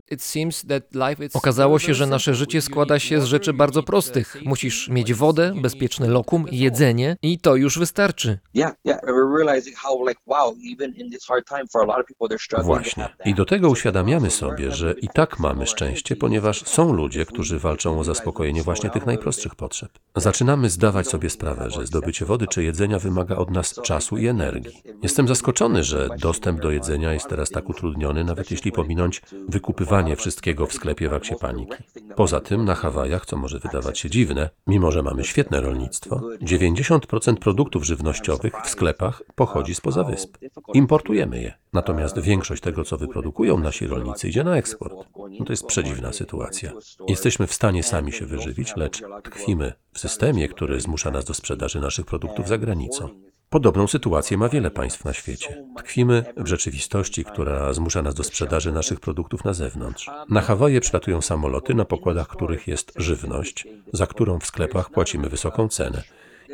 [1.34, 4.36] Okazało się, że nasze życie składa się z rzeczy bardzo prostych.
[4.44, 8.38] Musisz mieć wodę, bezpieczny lokum, jedzenie i to już wystarczy.
[8.54, 8.98] Yeah, yeah.
[9.02, 12.06] And we're realizing how, like, wow, even in this hard time, for a lot of
[12.06, 12.78] people, they're struggling.
[12.78, 13.08] to Właśnie.
[13.24, 17.98] I do tego uświadamiamy sobie, że i tak mamy szczęście, ponieważ są ludzie, którzy walczą
[17.98, 19.90] o zaspokojenie właśnie tych najprostszych potrzeb.
[20.16, 24.82] Zaczynamy zdawać sobie sprawę, że zdobycie wody czy jedzenia wymaga od nas czasu i energii.
[25.02, 30.66] Jestem zaskoczony, że dostęp do jedzenia jest teraz tak utrudniony, nawet jeśli pominąć wykupywanie wszystkiego
[30.66, 31.76] w sklepie w akcie paniki.
[32.16, 37.36] Poza tym na Hawajach, co może wydawać się dziwne, mimo że mamy świetne rolnictwo, 90%
[37.36, 40.38] produktów żywnościowych w sklepach pochodzi spoza wysp.
[40.74, 41.52] Importujemy je.
[41.72, 44.94] Natomiast większość tego, co wyprodukują nasi rolnicy, idzie na eksport.
[45.38, 46.72] No to jest przedziwna sytuacja.
[47.08, 51.80] Jesteśmy w stanie sami się wyżywić, lecz tkwimy w systemie, który zmusza nas do sprzedaży
[51.80, 53.08] naszych produktów za granicą.
[53.50, 55.64] Podobną sytuację ma wiele państw na świecie.
[55.76, 60.10] Tkwimy w rzeczywistości, która zmusza nas do sprzedaży naszych produktów na zewnątrz.
[60.28, 65.68] Na Hawaje przylatują samoloty, na pokładach których jest żywność, za którą w sklepach płacimy wysoką
[65.68, 66.02] cenę.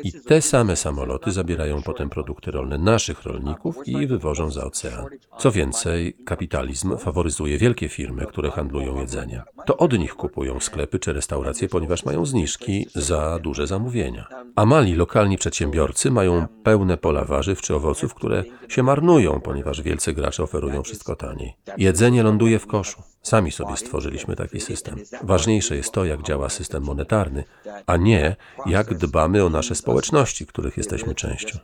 [0.03, 5.05] I te same samoloty zabierają potem produkty rolne naszych rolników i wywożą za ocean.
[5.37, 9.41] Co więcej, kapitalizm faworyzuje wielkie firmy, które handlują jedzeniem.
[9.65, 14.27] To od nich kupują sklepy czy restauracje, ponieważ mają zniżki za duże zamówienia.
[14.55, 20.13] A mali, lokalni przedsiębiorcy mają pełne pola warzyw czy owoców, które się marnują, ponieważ wielcy
[20.13, 21.53] gracze oferują wszystko taniej.
[21.77, 23.14] Jedzenie ląduje w koszu.
[23.25, 24.95] Sami sobie stworzyliśmy taki system.
[25.21, 27.43] Ważniejsze jest to, jak działa system monetarny,
[27.87, 31.59] a nie jak dbamy o nasze społeczności, których jesteśmy częścią.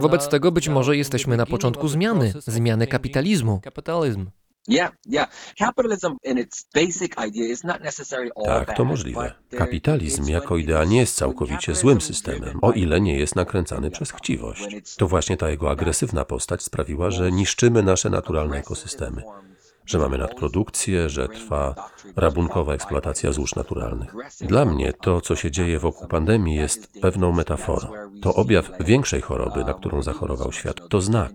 [0.00, 3.60] Wobec tego być może jesteśmy na początku zmiany, zmiany kapitalizmu.
[4.68, 5.28] Yeah, yeah.
[5.58, 9.22] Capitalism in its basic idea is not necessarily all Tak, bad, to możliwe.
[9.22, 13.90] but there- Kapitalizm jako idea nie jest całkowicie złym systemem, o ile nie jest nakręcany
[13.90, 14.96] przez chciwość.
[14.96, 19.22] To właśnie ta jego agresywna postać sprawiła, że niszczymy nasze naturalne ekosystemy.
[19.86, 21.74] Że mamy nadprodukcję, że trwa
[22.16, 24.14] rabunkowa eksploatacja złóż naturalnych.
[24.40, 27.88] Dla mnie to, co się dzieje wokół pandemii, jest pewną metaforą.
[28.22, 30.88] To objaw większej choroby, na którą zachorował świat.
[30.88, 31.32] To znak.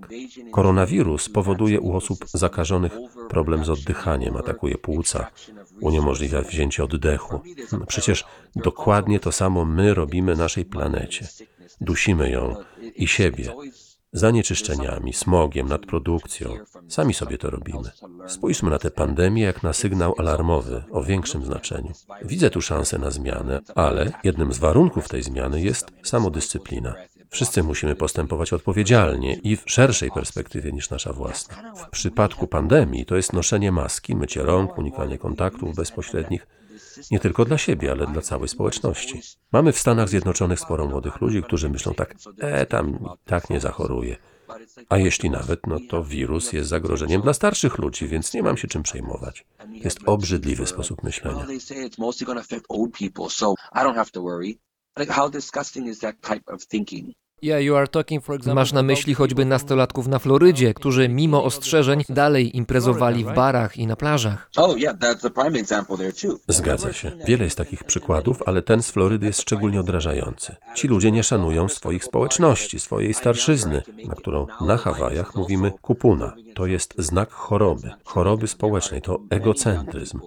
[0.51, 2.97] Koronawirus powoduje u osób zakażonych
[3.29, 5.27] problem z oddychaniem, atakuje płuca,
[5.81, 7.39] uniemożliwia wzięcie oddechu.
[7.87, 8.25] Przecież
[8.55, 11.27] dokładnie to samo my robimy naszej planecie.
[11.81, 12.55] Dusimy ją
[12.95, 13.53] i siebie
[14.13, 16.49] zanieczyszczeniami, smogiem, nadprodukcją.
[16.87, 17.91] Sami sobie to robimy.
[18.27, 21.91] Spójrzmy na tę pandemię jak na sygnał alarmowy o większym znaczeniu.
[22.21, 26.95] Widzę tu szansę na zmianę, ale jednym z warunków tej zmiany jest samodyscyplina.
[27.29, 31.73] Wszyscy musimy postępować odpowiedzialnie i w szerszej perspektywie niż nasza własna.
[31.75, 36.47] W przypadku pandemii to jest noszenie maski, mycie rąk, unikanie kontaktów bezpośrednich,
[37.11, 39.21] nie tylko dla siebie, ale dla całej społeczności.
[39.51, 44.17] Mamy w Stanach Zjednoczonych sporo młodych ludzi, którzy myślą tak, e, tam tak nie zachoruje.
[44.89, 48.67] A jeśli nawet, no to wirus jest zagrożeniem dla starszych ludzi, więc nie mam się
[48.67, 49.45] czym przejmować.
[49.69, 51.45] Jest obrzydliwy sposób myślenia.
[58.53, 63.87] Masz na myśli choćby nastolatków na Florydzie, którzy mimo ostrzeżeń dalej imprezowali w barach i
[63.87, 64.49] na plażach.
[64.57, 64.75] Oh.
[66.47, 67.11] Zgadza się.
[67.27, 70.55] Wiele jest takich przykładów, ale ten z Florydy jest szczególnie odrażający.
[70.75, 76.33] Ci ludzie nie szanują swoich społeczności, swojej starszyzny, na którą na Hawajach mówimy kupuna.
[76.55, 80.19] To jest znak choroby, choroby społecznej, to egocentryzm.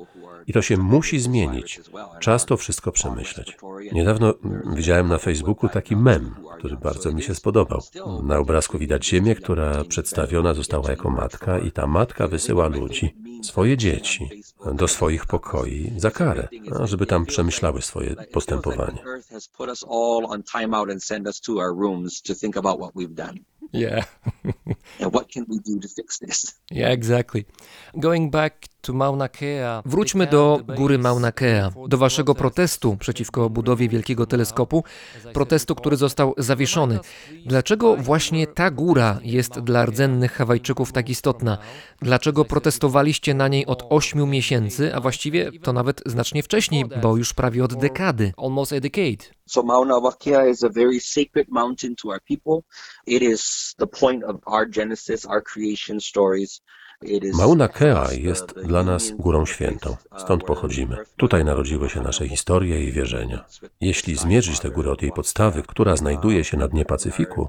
[0.46, 1.80] I to się musi zmienić.
[2.20, 3.56] Czas to wszystko przemyśleć.
[3.92, 4.34] Niedawno
[4.74, 7.80] widziałem na Facebooku taki mem, który bardzo mi się spodobał.
[8.22, 13.76] Na obrazku widać ziemię, która przedstawiona została jako matka i ta matka wysyła ludzi, swoje
[13.76, 14.42] dzieci,
[14.74, 16.48] do swoich pokoi za karę,
[16.84, 18.98] żeby tam przemyślały swoje postępowanie.
[23.72, 24.04] Yeah.
[25.00, 26.60] and what can we do to fix this?
[26.70, 27.44] Yeah, exactly.
[27.94, 29.82] Going back to Mauna Kea.
[29.86, 34.84] Wróćmy do góry Mauna Kea, do waszego protestu przeciwko budowie wielkiego teleskopu,
[35.32, 36.98] protestu, który został zawieszony.
[37.46, 41.58] Dlaczego właśnie ta góra jest dla rdzennych Hawajczyków tak istotna?
[42.02, 47.34] Dlaczego protestowaliście na niej od 8 miesięcy, a właściwie to nawet znacznie wcześniej, bo już
[47.34, 49.39] prawie od dekady, almost a decade?
[49.50, 52.64] So Mauna Kea is a very sacred mountain to our people.
[53.04, 56.60] It is the point of our genesis, our creation stories.
[57.34, 59.96] Mauna Kea jest dla nas górą świętą.
[60.18, 60.96] Stąd pochodzimy.
[61.16, 63.44] Tutaj narodziły się nasze historie i wierzenia.
[63.80, 67.48] Jeśli zmierzyć tę górę od jej podstawy, która znajduje się na dnie Pacyfiku,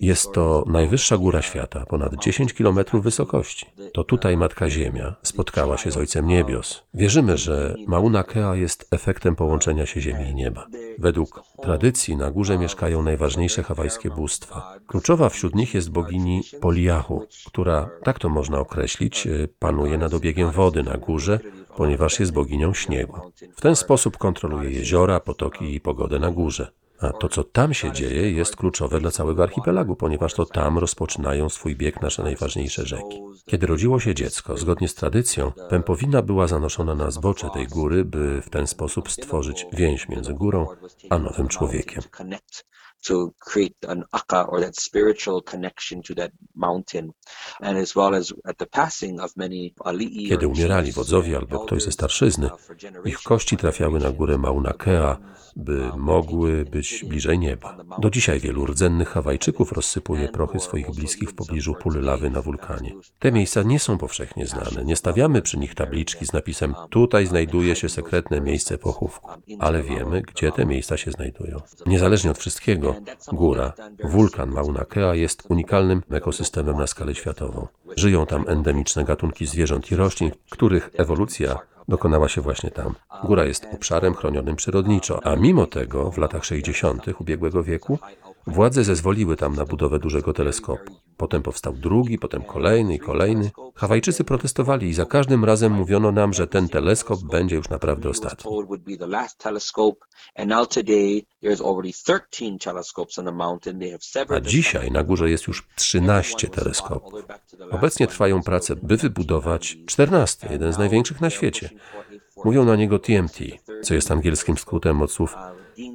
[0.00, 3.66] jest to najwyższa góra świata, ponad 10 km wysokości.
[3.92, 6.82] To tutaj Matka Ziemia spotkała się z Ojcem Niebios.
[6.94, 10.66] Wierzymy, że Mauna Kea jest efektem połączenia się Ziemi i nieba.
[10.98, 14.78] Według tradycji na górze mieszkają najważniejsze hawajskie bóstwa.
[14.86, 20.82] Kluczowa wśród nich jest bogini Poliahu, która, tak to można określić, panuje nad obiegiem wody
[20.82, 21.40] na górze,
[21.76, 23.20] ponieważ jest boginią śniegu.
[23.56, 26.72] W ten sposób kontroluje jeziora, potoki i pogodę na górze.
[27.00, 31.48] A to, co tam się dzieje, jest kluczowe dla całego archipelagu, ponieważ to tam rozpoczynają
[31.48, 33.22] swój bieg nasze najważniejsze rzeki.
[33.46, 38.42] Kiedy rodziło się dziecko, zgodnie z tradycją, pępowina była zanoszona na zbocze tej góry, by
[38.42, 40.66] w ten sposób stworzyć więź między górą
[41.10, 42.02] a nowym człowiekiem
[43.02, 47.10] to create an aka or that spiritual connection to that mountain.
[47.60, 51.82] And as well as at the passing of many ali'i Kiedy umierali wodzowie albo ktoś
[51.82, 52.50] ze starszyzny,
[53.04, 55.18] ich kości trafiały na górę Mauna Kea,
[55.56, 57.76] by mogły być bliżej nieba.
[57.98, 62.92] Do dzisiaj wielu rdzennych Hawajczyków rozsypuje prochy swoich bliskich w pobliżu pól lawy na wulkanie.
[63.18, 64.84] Te miejsca nie są powszechnie znane.
[64.84, 70.22] Nie stawiamy przy nich tabliczki z napisem tutaj znajduje się sekretne miejsce pochówku, ale wiemy,
[70.22, 71.60] gdzie te miejsca się znajdują.
[71.86, 72.94] Niezależnie od wszystkiego,
[73.32, 73.72] góra,
[74.04, 77.66] wulkan Mauna Kea jest unikalnym ekosystemem na skalę światową.
[77.96, 81.58] Żyją tam endemiczne gatunki zwierząt i roślin, których ewolucja
[81.88, 82.94] dokonała się właśnie tam.
[83.24, 87.04] Góra jest obszarem chronionym przyrodniczo, a mimo tego w latach 60.
[87.20, 87.98] ubiegłego wieku
[88.46, 90.92] władze zezwoliły tam na budowę dużego teleskopu.
[91.16, 93.50] Potem powstał drugi, potem kolejny i kolejny.
[93.74, 98.50] Hawajczycy protestowali i za każdym razem mówiono nam, że ten teleskop będzie już naprawdę ostatni.
[104.36, 107.12] A dzisiaj na górze jest już 13 teleskopów.
[107.70, 111.70] Obecnie trwają prace, by wybudować 14, jeden z największych na świecie.
[112.44, 113.38] Mówią na niego TMT,
[113.82, 115.34] co jest angielskim skrótem od słów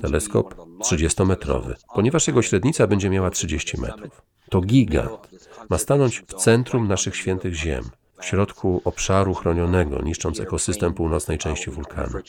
[0.01, 4.21] teleskop 30-metrowy, ponieważ jego średnica będzie miała 30 metrów.
[4.49, 5.29] To gigant.
[5.69, 7.83] Ma stanąć w centrum naszych świętych ziem,
[8.21, 12.19] w środku obszaru chronionego, niszcząc ekosystem północnej części wulkanu.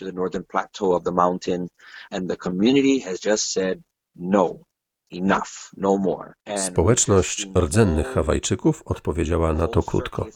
[6.57, 10.27] Społeczność rdzennych Hawajczyków odpowiedziała na to krótko.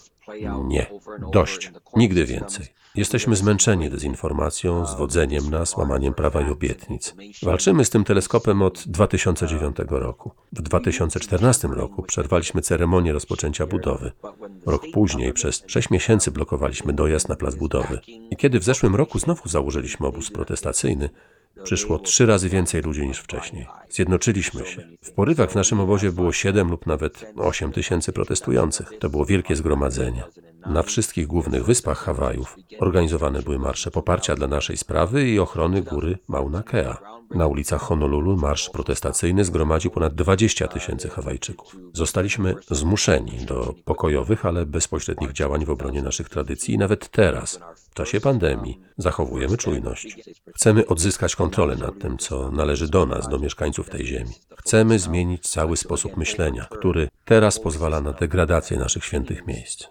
[0.64, 0.87] Nie,
[1.33, 2.66] dość, nigdy więcej.
[2.97, 7.14] Jesteśmy zmęczeni dezinformacją, zwodzeniem nas, łamaniem prawa i obietnic.
[7.43, 10.31] Walczymy z tym teleskopem od 2009 roku.
[10.53, 14.12] W 2014 roku przerwaliśmy ceremonię rozpoczęcia budowy.
[14.66, 18.01] Rok później przez 6 miesięcy blokowaliśmy dojazd na plac budowy.
[18.31, 21.11] I kiedy w zeszłym roku znowu założyliśmy obóz protestacyjny,
[21.67, 23.67] Przyszło trzy razy więcej ludzi niż wcześniej.
[23.91, 24.89] Zjednoczyliśmy się.
[25.03, 28.93] W porywach w naszym obozie było 7 lub nawet 8 tysięcy protestujących.
[29.01, 30.25] To było wielkie zgromadzenie.
[30.67, 36.19] Na wszystkich głównych wyspach Hawajów organizowane były marsze poparcia dla naszej sprawy i ochrony góry
[36.29, 36.99] Mauna Kea.
[37.31, 41.77] Na ulicach Honolulu marsz protestacyjny zgromadził ponad 20 tysięcy Hawajczyków.
[41.93, 47.61] Zostaliśmy zmuszeni do pokojowych, ale bezpośrednich działań w obronie naszych tradycji i nawet teraz,
[47.91, 50.16] w czasie pandemii, zachowujemy czujność.
[50.55, 54.33] Chcemy odzyskać kontrolę nad tym, co należy do nas, do mieszkańców tej ziemi.
[54.57, 59.85] Chcemy zmienić cały sposób myślenia, który teraz pozwala na degradację naszych świętych miejsc.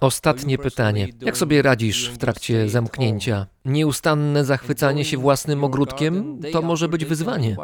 [0.00, 1.08] Ostatnie pytanie.
[1.20, 3.46] Jak sobie radzisz w trakcie zamknięcia?
[3.64, 7.56] Nieustanne zachwycanie się własnym ogródkiem to może być wyzwanie.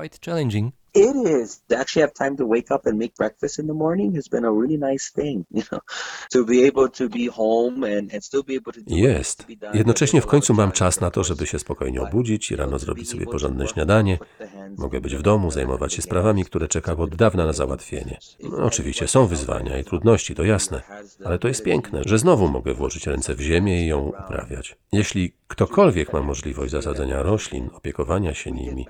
[0.96, 1.60] It is.
[1.68, 4.44] To actually have time to wake up and make breakfast in the morning has been
[4.44, 5.80] a really nice thing, you know.
[6.30, 9.44] To be able to be home and, and still be able to Jest.
[9.74, 13.26] Jednocześnie w końcu mam czas na to, żeby się spokojnie obudzić i rano zrobić sobie
[13.26, 14.18] porządne śniadanie.
[14.78, 18.18] Mogę być w domu, zajmować się sprawami, które czekały od dawna na załatwienie.
[18.42, 20.82] No, oczywiście są wyzwania i trudności, to jasne,
[21.24, 24.76] ale to jest piękne, że znowu mogę włożyć ręce w ziemię i ją uprawiać.
[24.92, 28.86] Jeśli ktokolwiek ma możliwość zasadzenia roślin, opiekowania się nimi,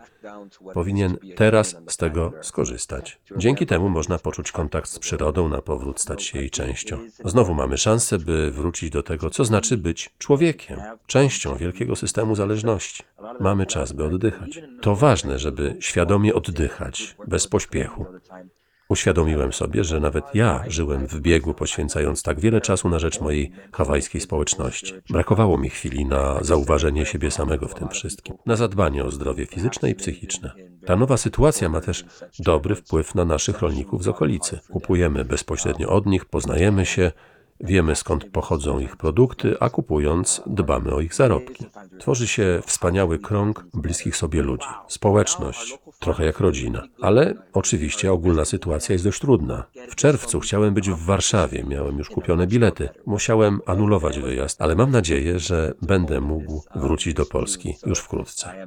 [0.74, 3.20] powinien teraz z tego skorzystać.
[3.36, 6.98] Dzięki temu można poczuć kontakt z przyrodą, na powrót stać się jej częścią.
[7.24, 13.02] Znowu mamy szansę, by wrócić do tego, co znaczy być człowiekiem, częścią wielkiego systemu zależności.
[13.40, 14.62] Mamy czas, by oddychać.
[14.80, 18.07] To ważne, żeby świadomie oddychać, bez pośpiechu.
[18.89, 23.53] Uświadomiłem sobie, że nawet ja żyłem w biegu, poświęcając tak wiele czasu na rzecz mojej
[23.72, 24.95] hawajskiej społeczności.
[25.11, 29.91] Brakowało mi chwili na zauważenie siebie samego w tym wszystkim, na zadbanie o zdrowie fizyczne
[29.91, 30.53] i psychiczne.
[30.87, 32.05] Ta nowa sytuacja ma też
[32.39, 34.59] dobry wpływ na naszych rolników z okolicy.
[34.70, 37.12] Kupujemy bezpośrednio od nich, poznajemy się,
[37.61, 41.66] Wiemy skąd pochodzą ich produkty, a kupując dbamy o ich zarobki.
[41.98, 46.82] Tworzy się wspaniały krąg bliskich sobie ludzi, społeczność, trochę jak rodzina.
[47.00, 49.64] Ale oczywiście ogólna sytuacja jest dość trudna.
[49.88, 52.88] W czerwcu chciałem być w Warszawie, miałem już kupione bilety.
[53.07, 58.66] Musiałem anulować wyjazd, ale mam nadzieję, że będę mógł wrócić do Polski już wkrótce.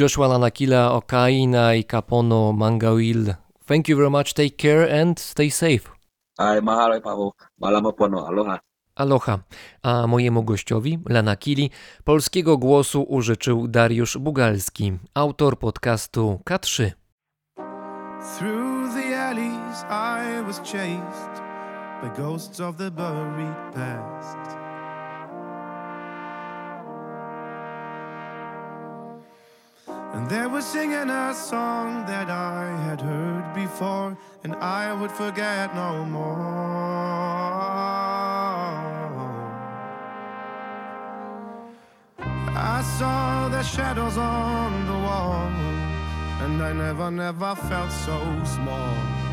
[0.00, 3.34] Joshua Lanakila, Okaina i Kapono Mangawil.
[3.66, 4.34] Thank you very much.
[4.34, 5.90] Take care and stay safe.
[6.38, 7.32] Ay, mahalo Paweł.
[7.58, 8.26] Malamo pono.
[8.26, 8.60] Aloha.
[8.96, 9.38] Aloha.
[9.82, 11.70] A mojemu gościowi, Lanakili,
[12.04, 16.90] polskiego głosu użyczył Dariusz Bugalski, autor podcastu K3.
[18.38, 21.42] Through the alleys I was chased
[22.02, 24.65] by ghosts of the buried past.
[30.14, 35.74] And they were singing a song that I had heard before, and I would forget
[35.74, 36.26] no more.
[42.78, 45.48] I saw the shadows on the wall,
[46.42, 49.25] and I never, never felt so small.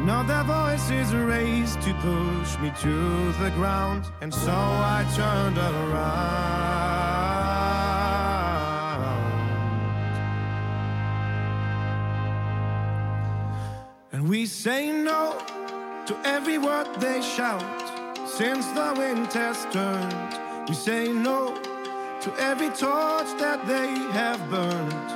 [0.00, 5.58] And all their voices raised to push me to the ground, and so I turned
[5.58, 6.70] around.
[14.10, 15.36] And we say no
[16.06, 17.62] to every word they shout
[18.26, 20.66] since the wind has turned.
[20.66, 21.54] We say no
[22.22, 23.88] to every torch that they
[24.18, 25.10] have burned.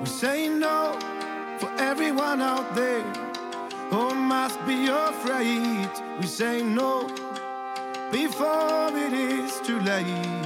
[0.00, 0.98] We say no
[1.62, 3.04] for everyone out there
[3.90, 5.88] who must be afraid.
[6.18, 7.06] We say no
[8.10, 10.42] before it is too late.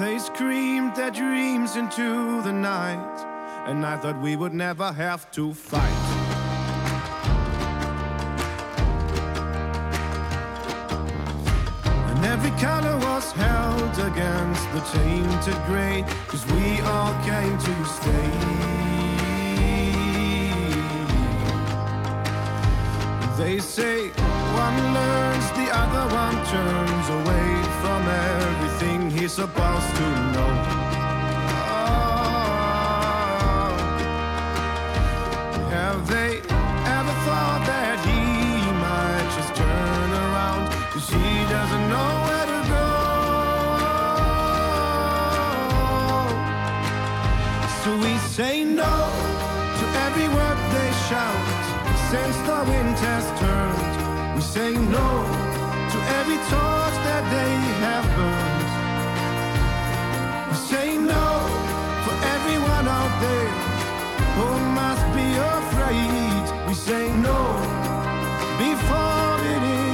[0.00, 3.16] They screamed their dreams into the night,
[3.68, 5.95] and I thought we would never have to fight.
[13.98, 18.30] Against the tainted gray, cause we all came to stay.
[23.38, 30.52] They say one learns, the other one turns away from everything he's supposed to know.
[31.68, 32.18] Oh,
[35.70, 36.55] have they
[48.36, 48.96] say no
[49.78, 51.44] to every word they shout.
[52.10, 55.08] Since the wind has turned, we say no
[55.92, 57.52] to every torch that they
[57.84, 58.70] have burned.
[60.50, 61.26] We say no
[62.04, 63.52] for everyone out there
[64.36, 64.48] who
[64.80, 66.44] must be afraid.
[66.68, 67.40] We say no
[68.60, 69.85] before it is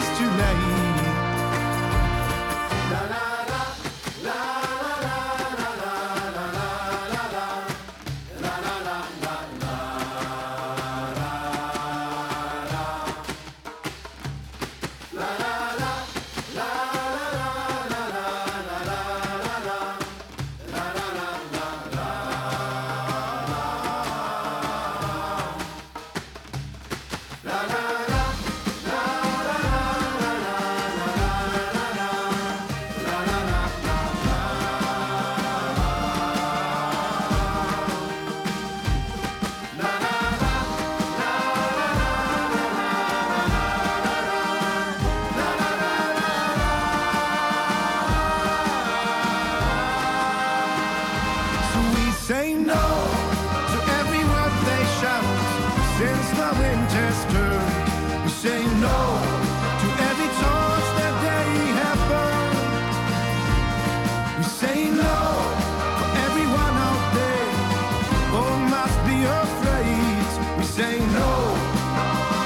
[70.76, 71.32] say no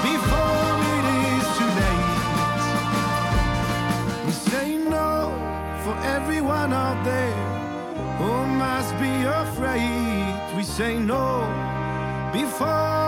[0.03, 2.19] before it is too late.
[4.27, 5.31] We say no
[5.85, 7.39] for everyone out there
[8.19, 8.33] who
[8.65, 10.57] must be afraid.
[10.57, 11.27] We say no
[12.33, 13.06] before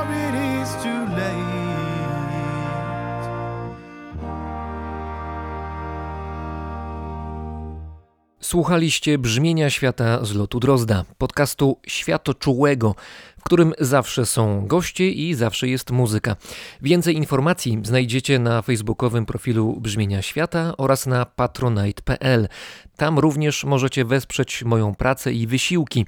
[8.49, 12.95] Słuchaliście brzmienia świata z lotu Drozda, podcastu światoczułego,
[13.39, 16.37] w którym zawsze są goście i zawsze jest muzyka.
[16.83, 22.49] Więcej informacji znajdziecie na facebookowym profilu Brzmienia Świata oraz na patronite.pl.
[22.97, 26.07] Tam również możecie wesprzeć moją pracę i wysiłki.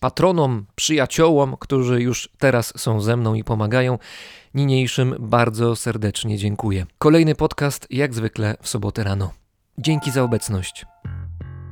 [0.00, 3.98] Patronom, przyjaciołom, którzy już teraz są ze mną i pomagają,
[4.54, 6.86] niniejszym bardzo serdecznie dziękuję.
[6.98, 9.30] Kolejny podcast jak zwykle w sobotę rano.
[9.78, 10.86] Dzięki za obecność.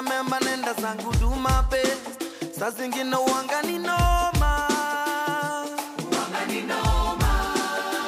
[0.00, 1.82] Tenda memba nenda zangu my.
[2.58, 4.68] Saa zingine uanga ni noma.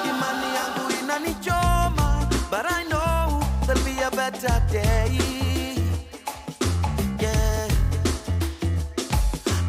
[0.05, 5.19] Imani yangu inanichoma, but I know there'll be a better day.
[7.20, 7.69] Yeah.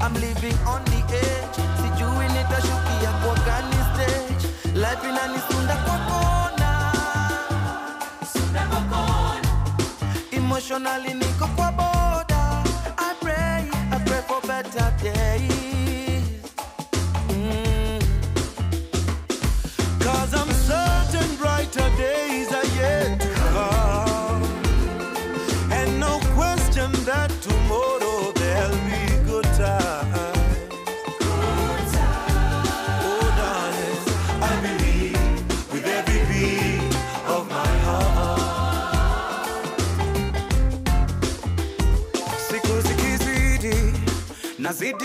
[0.01, 4.47] I'm living on the edge, sijui nitashukia kwa gani stage.
[4.75, 6.93] Life inanisunda kwa kona,
[10.31, 11.71] emotionally niko kwa
[14.63, 15.62] better days.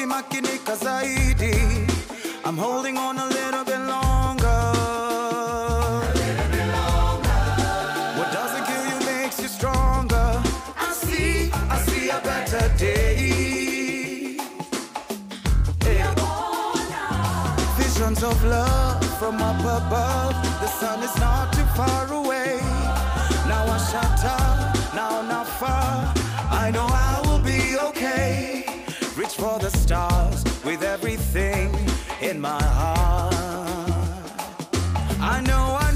[0.07, 1.55] Makinika zaidi.
[2.45, 4.61] I'm holding on a little bit longer.
[8.19, 10.29] What doesn't kill you makes you stronger.
[10.87, 14.37] I see, I see a better day.
[17.77, 20.35] Visions of love from up above.
[20.63, 22.61] The sun is not too far away.
[23.49, 26.15] Now I shut up, now not far.
[26.51, 28.38] I know I will be okay
[29.39, 31.73] for the stars with everything
[32.21, 33.33] in my heart.
[35.21, 35.88] I know I